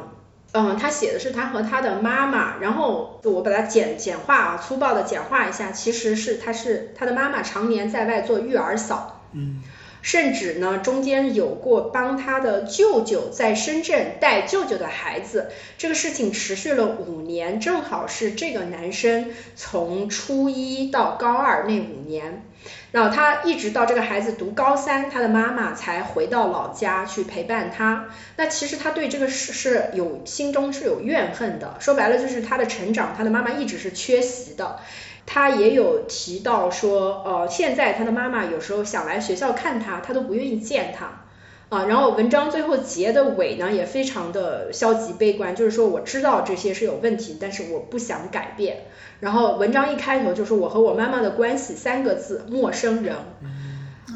[0.53, 9.23] 嗯，他写的是他和他的妈妈，然后我把它简简化啊，粗暴的简化一下，其实是他是他的妈妈常年在外做育儿嫂。
[9.33, 9.63] 嗯。
[10.01, 22.45] 甚至呢，中间有过帮他的舅舅在深圳带舅舅的孩子，这个事情持续了五年，正好是这个男生从初一到高二那五年，
[22.91, 28.07] 然后他一直到这个孩子读高三，他的妈妈才回到老家去陪伴他。
[28.37, 34.81] 那其实他对这个事是有心中是有怨恨的，说白了就是他的成长，他的妈妈一直是缺席的。
[35.27, 41.27] 他也有提到说，呃，现在他的妈妈有时候想来学校看他，他都不愿意见他，
[41.69, 48.85] 啊，然后文章最后结的尾呢也非常的消极悲观，就是说我知道这些是有问题，但是我不想改变。
[49.21, 53.17] 然后文章一开头就是我和我妈妈的关系三个字，陌生人。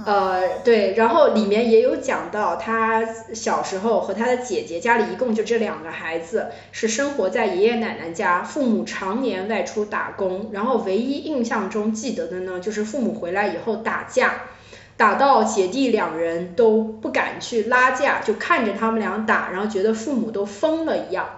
[0.07, 14.45] 呃，对，然后里面也有讲到他小时候和他的姐姐家里一共就这两个孩子，是生活在爷爷奶奶家，父母常年外出打工，然后唯一印象中记得的呢，就是父母回来以后打架，
[14.97, 21.29] 打到姐弟两人都不敢去拉架，就看着他们俩打，然后觉得父母都疯了一样。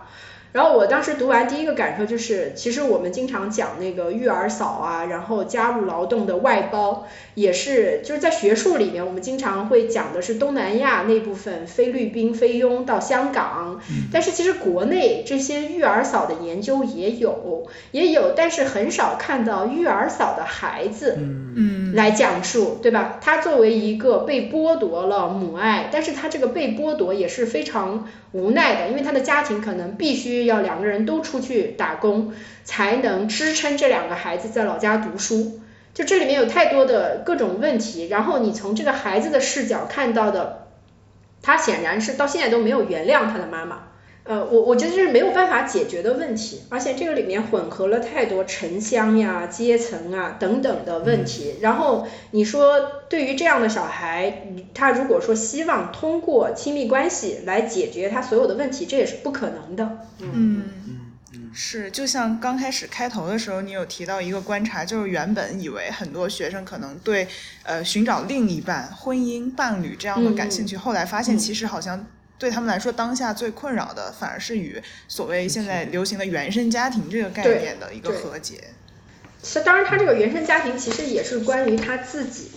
[0.55, 13.81] 然后我当时读完第一个感受就是，其实我们经常讲那个育儿嫂啊，然后家务劳动的外包，也是就是在学术里面，我们经常会讲的是东南亚那部分菲律宾菲佣到香港，
[14.13, 23.19] 但是其实国内这些育儿嫂的研究也有，也有，但是很少看到育儿嫂的孩子，嗯，来讲述，对吧？
[23.21, 30.44] 他作为一个被剥夺了母爱，但是他这个被剥夺也是非常无奈的，因为他的家庭可能必须。
[30.47, 32.33] 要两个人都出去打工，
[32.65, 35.61] 才能支撑这两个孩子在老家读书。
[35.95, 40.67] 就这里面有太多的各种问题，然后你从这个孩子的视角看到的，
[41.41, 43.83] 他显然是到现在都没有原谅他的妈妈。
[44.27, 51.57] 呃，我我觉得这是没有办法解决的问题，而且这个里面混合了太多城乡呀、阶层啊等等的问题。
[51.61, 59.99] 然后你说对于这样的小孩，他如果说希望通过亲密关系来解决他所有的问题，这也是不可能的。
[60.21, 60.63] 嗯
[61.35, 67.29] 嗯是，就像刚开始开头的时候，你有提到一个观察，就是原本以为很多学生可能对
[67.63, 72.07] 呃寻找另一半、婚姻伴侣这样的感兴趣，后来发现其实好像。
[72.39, 78.57] 对他们来说，当下最困扰的反而是与所谓现在流行的原生家庭这个概念的一个和解。
[79.43, 82.51] 其实，当然，他这个原生家庭其实也是关于他自己，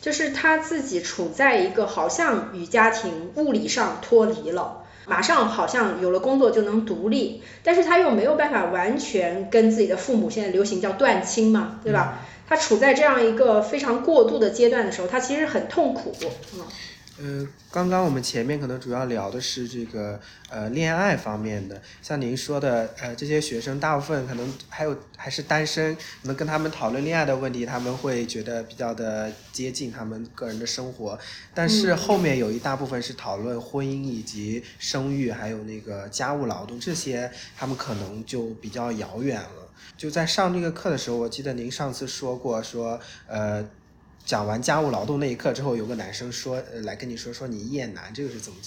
[0.00, 12.20] 就是他自己处在一个好像与家庭物理上脱离了，马上好像有了工作就能独立，但是他又没有办法完全跟自己的父母，现在流行叫断亲嘛，对吧？
[12.46, 16.14] 他处在这样一个非常过渡的阶段的时候，他其实很痛苦，
[16.54, 16.60] 嗯。
[17.16, 31.16] 呃，刚刚我们前面可能主要聊的是这个呃恋爱方面的，像您说的，呃这些学生大部分可能还有还是单身，可能跟他们讨论恋爱的问题，他们会觉得比较的接近他们个人的生活，
[31.54, 39.70] 但是后面有一大部分是讨论婚姻以及生育，还有那个家务劳动这些，他们可能就比较遥远了。
[39.96, 42.98] 就在上这个课的时候，我记得您上次说过，说
[43.28, 43.64] 呃。
[44.24, 48.58] 讲完家务劳动那一刻之后，有个男生说，来跟你说说你厌男，这个是怎么，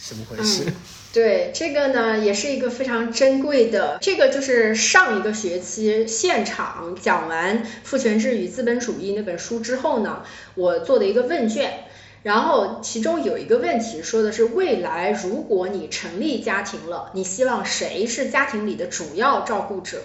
[0.00, 0.64] 怎么回事？
[1.12, 10.22] 对，这个呢也是一个非常珍贵的，这个就是上一个学期现场讲完《父权制与资本主义》那本书之后呢，
[10.54, 11.84] 我做的一个问卷，
[12.22, 20.00] 然后其中有一个问题说的是，未来如果你成立家庭了，你希望谁是家庭里的主要照顾者？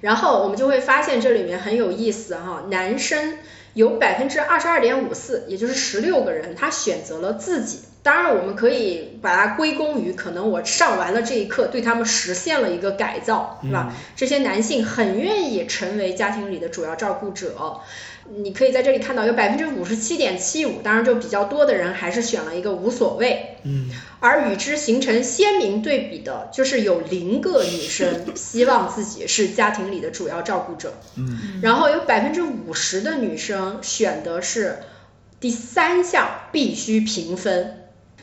[0.00, 3.38] 然后我们就会发现这里面很有意思哈，男生。
[3.74, 13.92] 有百分之二十二点五四，也就是十六个人，他选择了自己当然，我们可以把它归功于可能我上完了这一课，对他们实现了一个改造，是吧？
[14.16, 17.80] 这些男性很愿意成为家庭里的主要照顾者。
[18.32, 23.56] 你可以在这里看到有百分之五十七点七五，当然就比较多的人还是选了一个无所谓。
[23.64, 23.90] 嗯。
[24.20, 30.94] 而与之形成鲜明对比的，就是有零个女生 希望自己是家庭里的主要照顾者。
[31.16, 31.60] 嗯。
[31.62, 34.78] 然后有百分之五十的女生选的是
[35.40, 37.79] 第三项必须平分。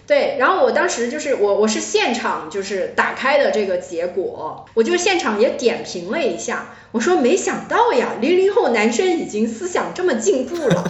[0.08, 10.90] 对，然后我当时就是我我是现场就是打开的这个结果，我就现场也点评了一下，我说没想到呀，零零后男生已经思想这么进步了，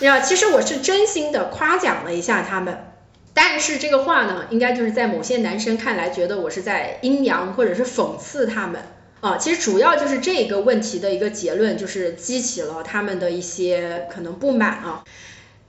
[0.00, 2.92] 呀， 其实我是真心的夸奖了一下他们，
[3.32, 8.82] 但是这个话呢，应该就是在某些男生看来，觉得我是在阴阳或者是讽刺他们
[9.22, 15.02] 啊，其实主要就是这个问题的一个结论，就是激起了他们的一些可能不满啊。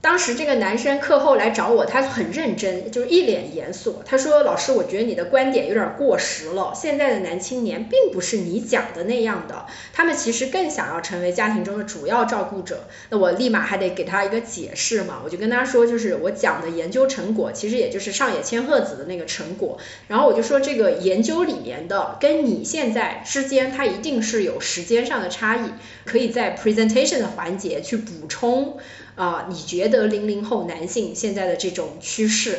[0.02, 4.02] 当时这个男生课后来找我，他很认真，就是一脸严肃。
[4.06, 6.72] 他说：“老师，我觉得你的观点有点过时了。
[6.74, 19.76] 现在的男青年并不是你讲的那样的，他们其实更想要成为家庭中的主要照顾者。”那我立马还得给他一个解释嘛，我就跟他说，就是我讲的研究成果，其实也就是上野千鹤子的那个成果。
[20.08, 25.72] 然后我就说，这个研究里面的跟你现在之间，它一定是有时间上的差异，
[26.06, 28.78] 可以在 presentation 的环节去补充。
[29.14, 32.58] 啊，你觉得零零后男性现在的这种趋势？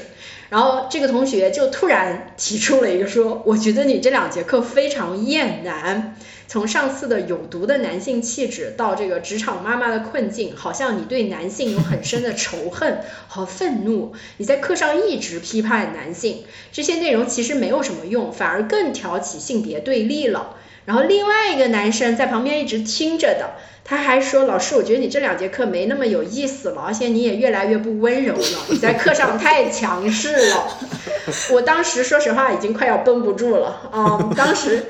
[0.50, 13.00] 然后这个同学就突然提出了一个说，我觉得你这两节课非常厌男，从上次的有毒的男性气质到这个职场妈妈的困境，好像你对男性有很深的仇恨
[13.30, 14.12] 和愤怒。
[14.38, 16.44] 你在课上一直批判男性，
[16.74, 20.58] 这些内容其实没有什么用，反而更挑起性别对立了。
[20.86, 23.52] 然后另外一个男生在旁边一直听着的。
[23.84, 30.78] 他还说：“老师，我觉得你这两节课没那么有意思了，而且你也越来越不温柔了， 你在课上太强势了。
[31.52, 34.32] ”我当时说实话已经快要绷不住了啊！
[34.38, 34.86] 当时，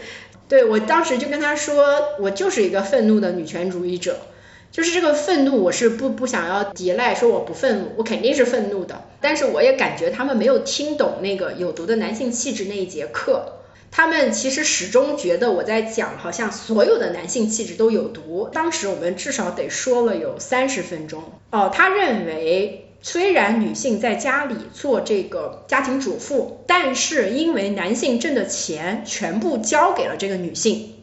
[0.48, 1.86] 对我当时就跟他说
[2.20, 4.18] ：“我就是一个愤怒的女权主义者，
[4.72, 9.06] 就是这个愤怒，我是不不想要抵赖，说我不愤怒，我肯定是愤怒的。
[9.20, 13.54] 但是我也感觉他们没有听懂那个有毒的男性气质那一节课。”
[13.94, 18.50] 他们其实始终觉得我在讲，好像所有的男性气质都有毒。
[18.54, 21.22] 当时我们至少得说了有三十分钟。
[21.52, 30.94] 哦，他认为虽然女性在家里做这个家庭主妇，但是因为男性挣的钱全部交给了这个女性，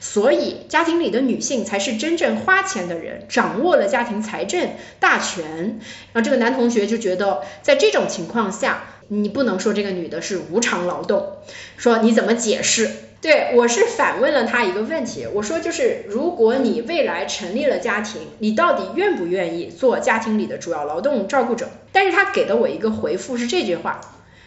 [0.00, 5.80] 所以家庭里的女性才是真正花钱的人，掌握了家庭财政大权。
[6.14, 8.94] 然后这个男同学就觉得，在这种情况下。
[9.08, 11.38] 你不能说这个女的是无偿劳动，
[11.76, 12.90] 说你怎么解释？
[13.20, 21.68] 对我是反问了他一个问题，我说就是如果你未来成立了家庭，你到底愿不愿意做家庭里的主要劳动照顾者？
[21.90, 24.00] 但是他给了我一个回复是这句话，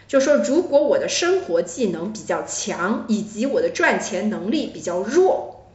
[0.08, 5.66] 就说如果我的生活技能比较强，以及我的赚钱能力比较弱，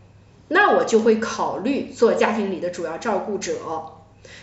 [0.49, 3.53] 那我就会考虑做家庭里的主要照顾者。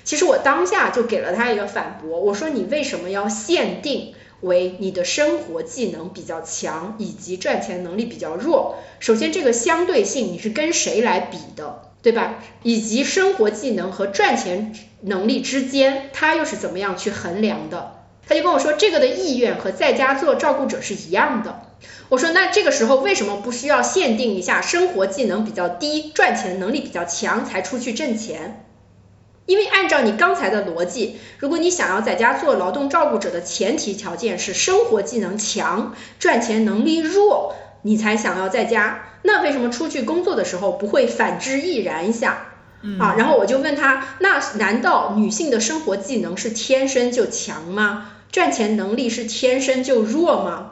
[0.04, 4.14] 其实我当下就给了他一个反驳，我说你为什么要限定？
[4.44, 8.76] 为你的生活技能比较强，以及赚钱能力比较弱。
[9.00, 12.36] 首先，这个相对性你是跟谁来比的，对吧？
[12.62, 18.04] 以及生活技能和赚钱能力之间，它又是怎么样去衡量的？
[18.28, 21.62] 他就跟我说，这个的意愿和在家做照顾者是一样的。
[22.08, 28.66] 我说，那这个时候为什么不需要限定一下生活技能比较低，赚钱能力比较强才出去挣钱？
[29.46, 42.48] 因为按照你刚才的逻辑，如果你想要在家做劳动照顾者的前提条件是生活技能强、赚钱能力弱，你才想要在家，那为什么出去工作的时候不会反之亦然一下？
[43.00, 48.12] 啊，然后我就问他，那难道女性的生活技能是天生就强吗？
[48.32, 50.72] 赚钱能力是天生就弱吗？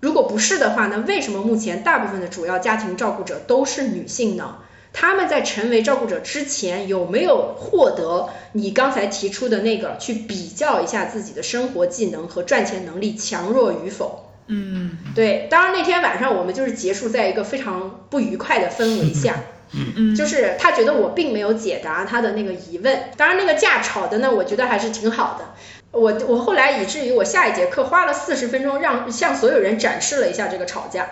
[0.00, 4.56] 如果不是的话，那为什么目前大部分的主要家庭照顾者都是女性呢？
[4.94, 14.30] 他们在成为照顾者之前，有没有获得你刚才提出的那个去比较一下自己的生活技能和赚钱能力强弱与否？
[14.46, 15.48] 嗯，对。
[15.50, 19.34] 当然那天晚上我们就是结束在一个非常不愉快的氛围下。
[19.72, 20.14] 嗯嗯。
[20.14, 23.10] 就是他觉得我并没有解答他的那个疑问。
[23.16, 25.54] 当然那个架吵的呢，我觉得还是挺好的。
[25.94, 31.08] 我我后来以至于我下一节课花了四十分钟让向所有人展示了一下这个吵架。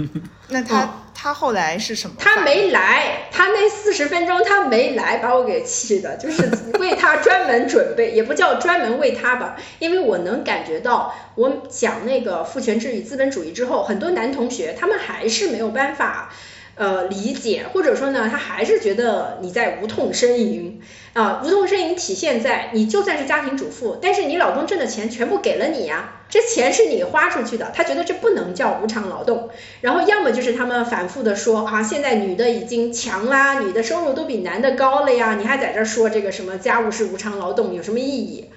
[0.48, 2.16] 那他他后来是什么？
[2.18, 16.30] 他没来，他那四十分钟他没来，把我给气的，就是为他专门准备，也不叫专门为他吧，因为我能感觉到，我讲那个父权制与资本主义之后，很多男同学他们还是没有办法。
[16.76, 20.80] 呃理解，或者说呢，他还是觉得你在无痛呻吟
[21.14, 29.48] 啊，无痛呻吟体现在你就算是家庭主妇，但是你老公挣的钱全部给了你呀，这钱是你花出去的，他觉得这不能叫无偿劳动。
[29.80, 38.50] 然后要么就是他们反复的说啊，现在女的已经强啦，女的收入都比男的高了呀，你还在这说这个什么家务是无偿劳动，有什么意义？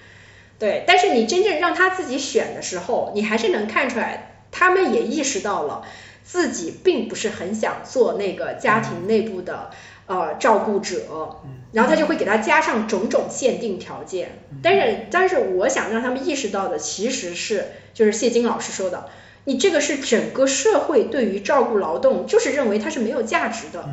[0.59, 5.83] 对，但是你真正让他自己选的时候，你还是能看出来，他们也意识到了
[6.31, 9.71] 自己并不是很想做那个家庭内部的
[10.05, 11.37] 呃照顾者，
[11.71, 14.43] 然后他就会给他加上种种限定条件。
[14.61, 17.65] 但是，但是我想让他们意识到的其实是，
[17.95, 19.09] 就是谢金老师说的，
[19.45, 23.89] 你这个是整个社会对于照顾劳动就是认为它是没有价值的。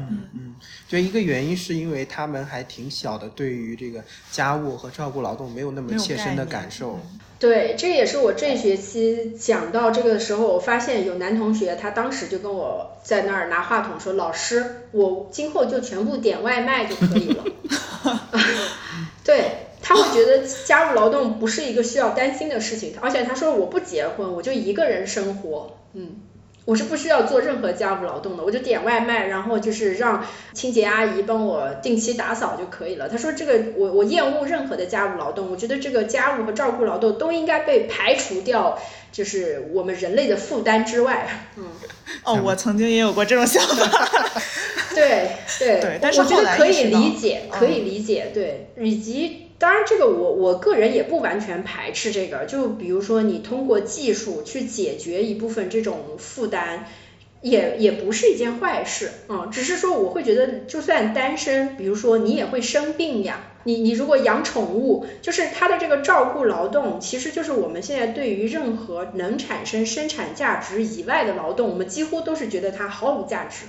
[0.89, 6.99] 就一个原因是因为他们还挺小的，对于这个家务和照顾劳动没有那么切身的感受。
[7.39, 17.45] 对，这也是我这学期讲到这个的时候，我发现有男同学他当时就跟我在那儿拿话筒说：“老师，我今后就全部点外卖就可以了。
[19.23, 26.21] ”对他会觉得家务劳动不是一个需要担心的事情，而且他说我不结婚，我就一个人生活，嗯。
[26.67, 33.09] 我是不需要做任何家务劳动的，我就点外卖，然后就是让清洁阿姨帮我定期打扫就可以了。
[33.09, 38.77] 他说这个我我厌恶任何的家务劳动，我觉得这个家务和照顾劳动都应该被排除掉，
[39.13, 41.29] 就是我们人类的负担之外。
[41.57, 41.65] 嗯，
[42.25, 44.09] 哦，我曾经也有过这种想法。
[44.93, 49.46] 对对对，但是我觉得可以理解，可以理解，对，以及。
[49.59, 52.45] 当然，这个我我个人也不完全排斥这个。
[52.45, 56.85] 就比如说，你通过技术去解决一部分这种负担，
[57.41, 59.47] 也也不是一件坏事啊。
[59.51, 63.53] 只是说，我会觉得，就算单身，比如说你也会生病呀。
[63.65, 73.65] 你你如果养宠物，就是它的这个照顾劳动，其实就是我们现在对于任何能产生生产价值以外的劳动，我们几乎都是觉得它毫无价值。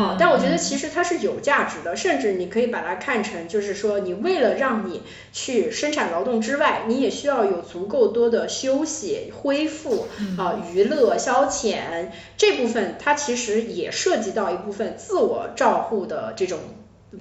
[0.00, 5.02] 啊，但我觉得其实它是有价值的，甚至你可以把它看成，就是说你为了让你
[5.32, 10.06] 去生产劳动之外，你也需要有足够多的休息、恢复
[10.36, 16.58] 啊、娱乐、消遣这部分，它其实也涉及到一部分自我照护的这种，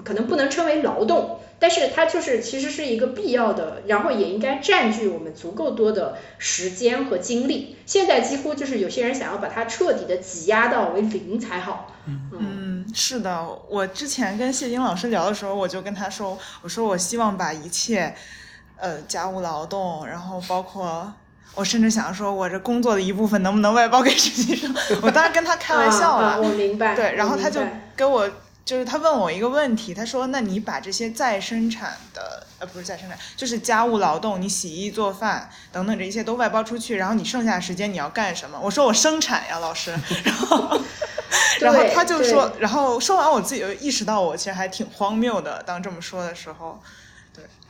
[0.03, 7.77] 可能不能称为劳动，但是它就是其实是一个必要的，然后也应该占据我们足够多的时间和精力。
[7.85, 11.95] 现在几乎就是有些人想要把它彻底的挤压到为零才好。
[12.05, 18.13] 嗯，是的，我之前跟谢金老师聊的时候，我就跟他说，我说我希望把一切，
[18.77, 21.11] 呃，家务劳动，然后包括
[21.55, 24.73] 我甚至想说，我这工作的一部分能不能外包给实习生？
[25.01, 26.93] 我当时跟他开玩笑了，我明白。
[26.93, 27.61] 对，然后他就
[27.95, 28.29] 跟我。
[28.67, 39.97] 就是他问我一个问题，他说：“那你把这些再生产的，呃，不是再生产，就是家务劳动，你洗衣做饭等等这一切都外包出去，然后你剩下的时间你要干什么？”我说：“我生产呀，老师。
[40.25, 40.81] ”然后，
[41.61, 45.63] 然后他就说，然后说完我自己就意识到我其实还挺荒谬的。
[45.63, 46.77] 当这么说的时候。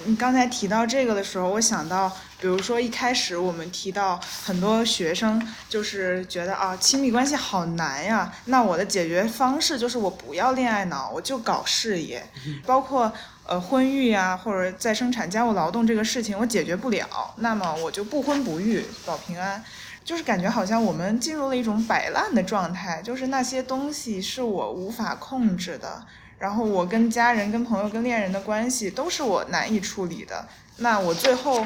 [0.06, 2.08] 你刚才提到这个的时候，我想到，
[2.40, 8.32] 比如说一开始我们提到很多学生就是觉得啊，亲密关系好难呀。
[8.46, 12.26] 那我的解决方式就是我不要恋爱脑，我就搞事业。
[12.66, 13.12] 包括
[13.46, 19.62] 呃婚育呀，或者再生产、家务劳动这个事情我解决不了，那么我就不婚不育，保平安。
[20.06, 26.06] 就是感觉好像我们进入了一种摆烂的状态，就是那些东西是我无法控制的。
[26.40, 31.66] 然后我跟家人、跟朋友、跟恋人的关系都是我难以处理的，那我最后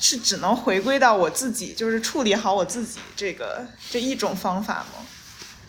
[0.00, 5.06] 是只能回归到我自己，就是处理好我自己这个这一种方法吗？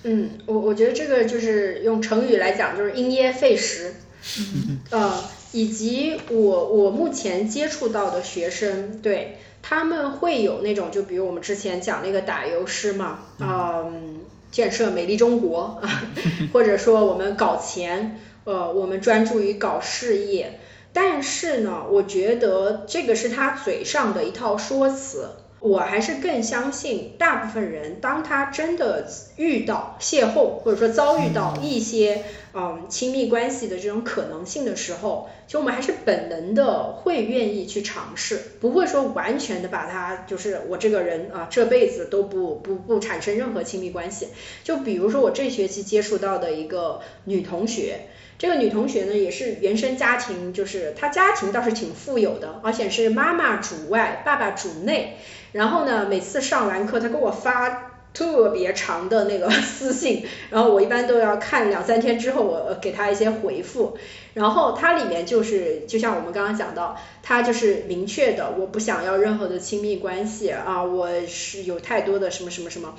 [0.04, 3.96] 嗯，我我觉得这个就是用成语来讲，就是因噎废食。
[4.92, 14.22] 呃，以及我我目前接触到的学生，对他们会有那种，就比如我们之前讲那个打油诗嘛，嗯。
[14.52, 16.04] 建设美丽中国啊，
[16.54, 20.60] 或者说我们搞钱，呃，我们专注于搞事业。
[20.92, 25.30] 但是呢，我觉得这个是他嘴上的一套说辞。
[25.62, 29.06] 我还是更相信，大部分人当他真的
[29.36, 44.30] 遇到邂逅，或者说遭遇到一些嗯亲密关系的这种可能性的时候，其实我们还是本能的会愿意去尝试，不会说完全的把他就是我这个人啊这辈子都不不不产生任何亲密关系。
[44.64, 48.02] 就比如说我这学期接触到的一个女同学。
[48.38, 55.18] 这个女同学呢，也是原生家庭，就是她家庭倒是挺富有的，而且是妈妈主外，爸爸主内。
[55.52, 63.98] 然后呢，每次上完课，他给我发特别长的那个 私信，然后我一般都要看两三天之后，我给他一些回复。
[64.36, 72.94] 然后它里面就是，就像我们刚刚讲到，它就是明确的，我不想要任何的亲密关系啊，我是有太多的什么什么什么。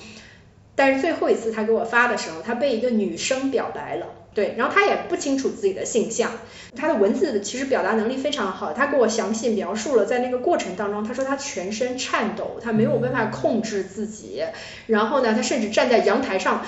[0.74, 4.06] 但是最后一次他给我发的时候，他被一个女生表白了。
[4.32, 6.30] 对，然后他也不清楚自己的性向，
[6.76, 14.44] 他的文字其实表达能力非常好，他给我详细描述了在那个过程当中，他说他全身颤抖，他没有办法控制自己，
[14.86, 16.64] 然后呢，他甚至站在阳台上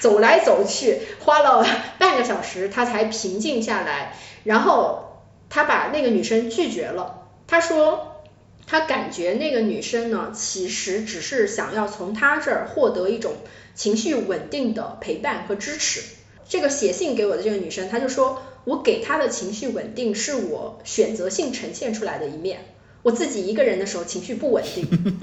[0.00, 1.64] 走来走去，花了
[2.00, 8.13] 半个小时他才平静下来，然后他把那个女生拒绝了，他说
[8.66, 13.34] 他感觉那个女生呢，其实只是想要从他这儿获得一种
[13.74, 16.02] 情绪稳定的陪伴和支持。
[16.48, 22.66] 这个写信给我的这个女生，她就说，我给她的情绪稳定是我选择性呈现出来的一面，
[23.02, 24.86] 我自己一个人的时候情绪不稳定，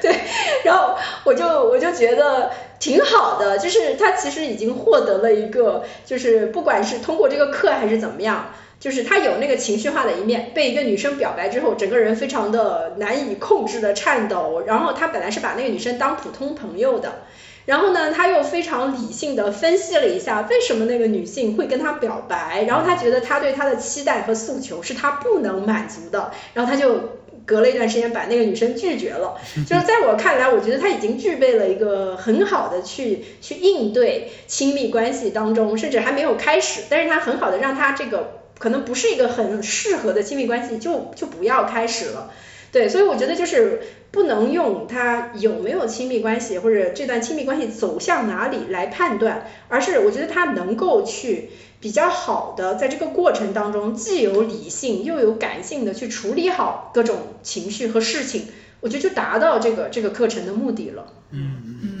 [0.00, 0.18] 对，
[0.64, 17.22] 然后我就我就觉得挺好的，就是她其实已经获得了一个，就是不管是通过这个课还是怎么样，就是他有那个情绪化的一面，被一个女生表白之后，整个人非常的难以控制的颤抖，然后他本来是把那个女生当普通朋友的。
[17.64, 29.36] 然后呢，他又非常理性的分析了一下为什么那个女性会跟他表白，然后他觉得他对她的期待和诉求是他不能满足的，然后他就隔了一段时间把那个女生拒绝了。
[29.68, 42.32] 就是在我看来，我觉得他已经具备了一个很好的去去应对亲密关系当中，甚至还没有开始，但是他很好的让他这个可能不是一个很适合的亲密关系就就不要开始了。
[42.72, 43.80] 对，所以我觉得就是
[44.10, 51.48] 不能用他有没有亲密关系或者这段亲密关系走向哪里来判断，而是我觉得他能够去
[51.80, 58.46] 比较好的在这个过程当中，既有理性又有感性的去处理好各种情绪和事情，
[58.80, 61.12] 我觉得就达到这个这个课程的目的了。
[61.30, 61.95] 嗯嗯，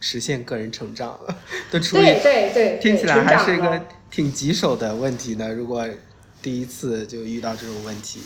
[0.00, 1.36] 实现个人成长了，
[1.70, 3.80] 对对对，听起来还是一个
[4.10, 5.52] 挺棘手的问题呢。
[5.52, 5.86] 如果
[6.42, 8.20] 第一次就遇到这种问题。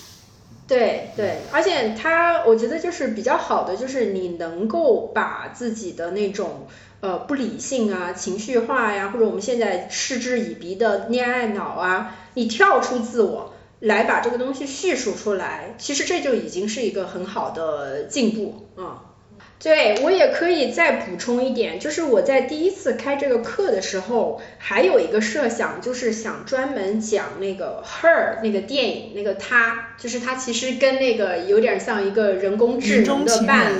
[0.66, 6.66] 对对，而且他我觉得就是比较好的，就是你能够把自己的那种
[7.00, 19.13] 呃不理性啊、情绪化呀，或者我们现在嗤之以鼻的恋爱脑啊，你跳出自我来把这个东西叙述出来，其实这就已经是一个很好的进步啊。
[19.64, 33.78] 对我也可以再补充一点，就是我在第一次开这个课的时候，还有一个设想，就是想专门讲那个 Her 那个电影，那个他，就是他其实跟那个有点像一个人工智能的伴侣。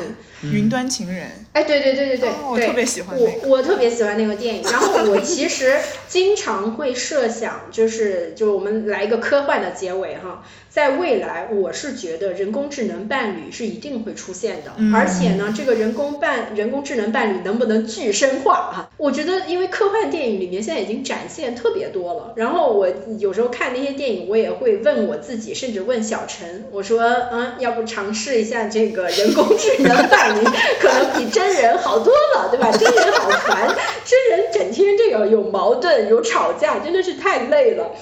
[0.53, 4.63] 云端情人，哎，对对对对对，我特别喜欢我我特别喜欢那个电影。
[4.65, 5.77] 然后我其实
[6.09, 18.91] 经常会设想，就是就我们来一个科幻的结尾哈，在未来，我是觉得人工智能伴侣是一定会出现的，而且呢，这个人工伴人工智能伴侣能不能具身化哈？
[18.97, 22.89] 我觉得因为科幻电影里面现在已经展现特别多了，然后我
[23.19, 30.34] 有时候看那些电影，我也会问我自己，甚至问小陈，我说，嗯，要不尝试一下这个人工智能伴
[30.81, 32.71] 可能比真人好多了，对吧？
[32.73, 33.69] 真人好烦，
[34.05, 37.93] 真人整天这个有矛盾有吵架，真的是太累了。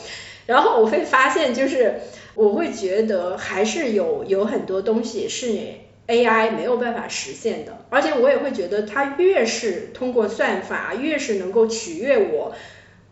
[0.46, 2.00] 然后我会发现，就是
[2.34, 5.46] 我会觉得还是有有很多东西是
[6.08, 12.54] AI 没有办法实现的，而且我也会觉得它越是通过算法，越是能够取悦我。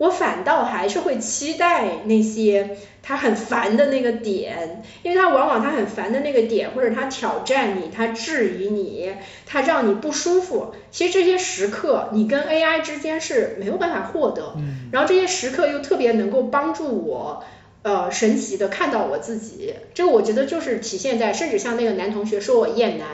[0.01, 9.13] 我反倒还是会期待那些他很烦的那个点，因为他往往他很烦的那个点，或者他挑战你，他质疑你，
[9.45, 10.73] 他让你不舒服。
[10.91, 14.55] 其实这些时刻你跟 AI 之间是没有办法获得，
[14.91, 17.45] 然后这些时刻又特别能够帮助我，
[17.83, 19.75] 呃，神奇的看到我自己。
[19.93, 23.07] 这个我觉得就是体现在，甚至像那个男同学说我厌男。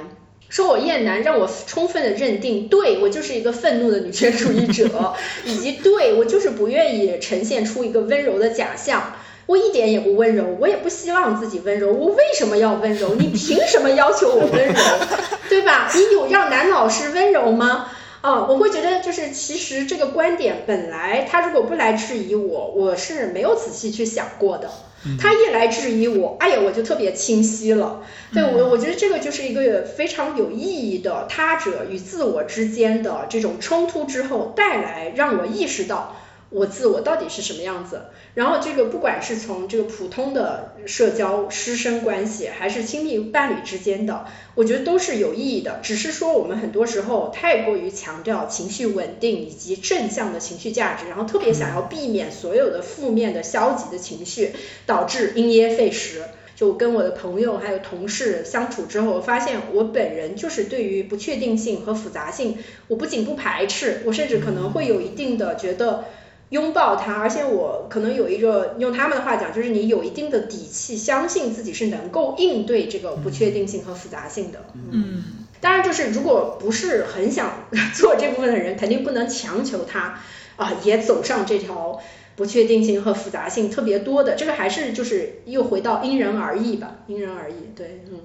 [0.48, 9.16] 说我厌男，让我充分的认定，对我就是一个愤怒的女权主义者， 以及对我就是不愿意呈现出一个温柔的假象，
[9.46, 13.14] 我一点也不温柔，我也不希望自己温柔，我为什么要温柔？
[13.16, 14.74] 你凭什么要求我温柔？
[15.50, 15.90] 对吧？
[15.94, 17.88] 你有让男老师温柔吗？
[18.20, 24.70] 啊，我会觉得就是其实这个观点本来他如果不来质疑我，我是没有仔细去想过的。
[25.18, 28.02] 他一来质疑我，哎呀，我就特别清晰了。
[28.32, 36.16] 对我，我觉得这个就是一个非常有意义的他者与自我之间的这种冲突之后带来，让我意识到。
[36.50, 38.02] 我自我到底是什么样子？
[38.34, 45.80] 然后这个不管是从这个普通的社交师生关系，还是亲密伴侣之间的，我觉得都是有意义的。
[45.82, 54.52] 只是说我们很多时候太过于强调情绪稳定以及正向的情绪价值，然后特别想要避免所有的负面的消极的情绪，
[54.86, 56.22] 导致因噎废食。
[56.54, 62.56] 就跟我的朋友还有同事相处之后，我发现我本人就是对于不确定性和复杂性，
[62.88, 66.04] 我不仅不排斥，我甚至可能会有一定的觉得。
[66.50, 74.64] 拥抱它，而且我可能有一个用他们的话讲，就是你有一定的底气，相信自己是能够应对这个不确定性和复杂性的。
[74.92, 75.24] 嗯，
[75.60, 80.20] 当然，就是如果不是很想做这部分的人，肯定不能强求他
[80.54, 82.00] 啊，也走上这条
[82.36, 84.36] 不确定性和复杂性特别多的。
[84.36, 87.54] 这个还是就是又回到因人而异吧，因人而异。
[87.74, 88.20] 对，嗯。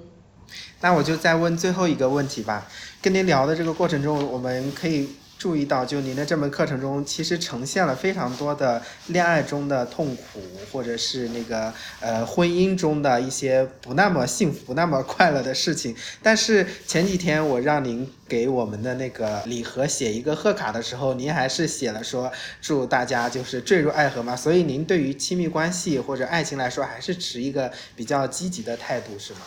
[0.80, 2.68] 那我就再问最后一个问题吧。
[3.00, 5.08] 跟您聊的这个过程中，我们可以。
[5.42, 10.40] 注意到，就您的这门课程中，其实呈现了非常多的恋爱中的痛苦，
[10.70, 15.96] 或者是那个呃婚姻中的一些不那么幸福、不那么快乐的事情。
[16.22, 22.30] 但是前几天我让您给我们的那个礼盒写一个贺卡的时候，您还是写了说
[22.60, 24.36] 祝大家就是坠入爱河嘛。
[24.36, 29.40] 所以您对于亲密关系或者爱情来说，还是持一个比较积极的态度，是吗？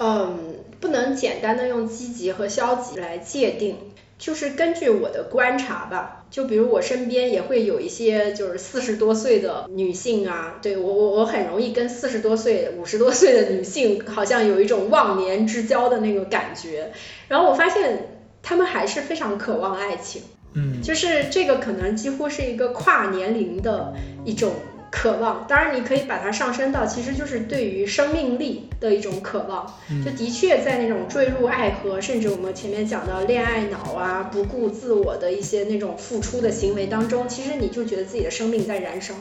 [0.00, 3.78] 嗯，不能简单的用积极和消极来界定。
[4.18, 16.92] 就是根据我的观察吧，就比如我身边也会有一些就是四十多岁的女性啊，对我我我很容易跟四十多岁、五十多岁的女性好像有一种忘年之交的那个感觉，
[17.28, 20.22] 然后我发现她们还是非常渴望爱情，
[20.54, 23.94] 嗯，就是这个可能几乎是一个跨年龄的
[24.24, 24.52] 一种。
[24.90, 29.74] 渴望，当然你可以把它上升到，其实就是对于生命力的一种渴望。
[30.04, 39.14] 就的确在那种坠入爱河，甚至我们前面讲到恋爱脑啊，不顾自我的一些那种付出的行为当中，其实你就觉得自己的生命在燃烧。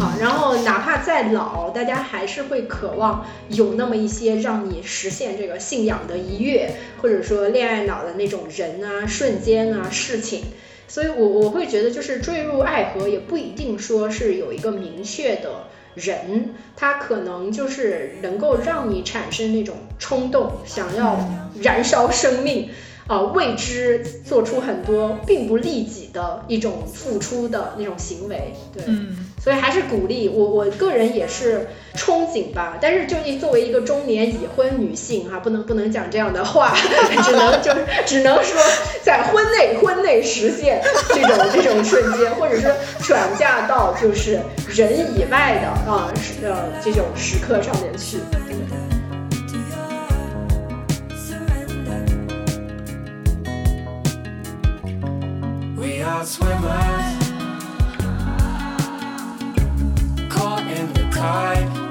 [0.00, 10.44] 啊，然后哪怕再老，大家还是会渴望有那么一些让你实现这个信仰的一跃，或者说恋爱脑的那种人啊、瞬间啊、事情。
[10.88, 15.64] 所以，我我会觉得，就是坠入爱河也不一定说是有一个明确的
[15.94, 21.18] 人，他可能就是能够让你产生那种冲动，想要
[21.62, 22.70] 燃烧生命。
[23.08, 28.82] 啊，为之做出很多并不利己的一种付出的那种行为，对，
[29.46, 32.76] 所以还是鼓励我，我个人也是憧憬吧。
[32.80, 36.74] 但是就你作为一个中年已婚女性哈，不能不能讲这样的话，
[37.22, 37.70] 只能就
[38.04, 38.60] 只能说
[39.04, 42.68] 在婚内婚内实现这种这种瞬间，或者说
[43.04, 48.18] 转嫁到就是人以外的啊呃这种时刻上面去。
[56.06, 57.15] out swimmers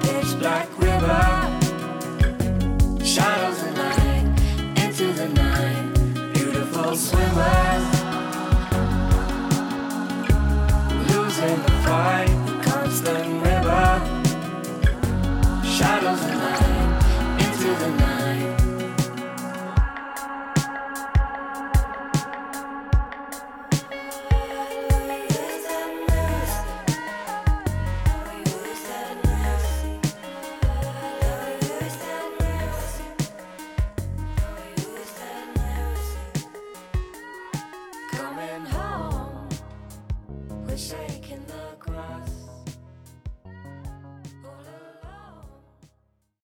[0.01, 1.25] pitch black river.
[3.03, 7.85] Shadows and light into the night, beautiful swimmers.
[11.09, 12.29] Losing the fight,
[12.63, 14.01] constant river.
[15.63, 16.44] Shadows of night.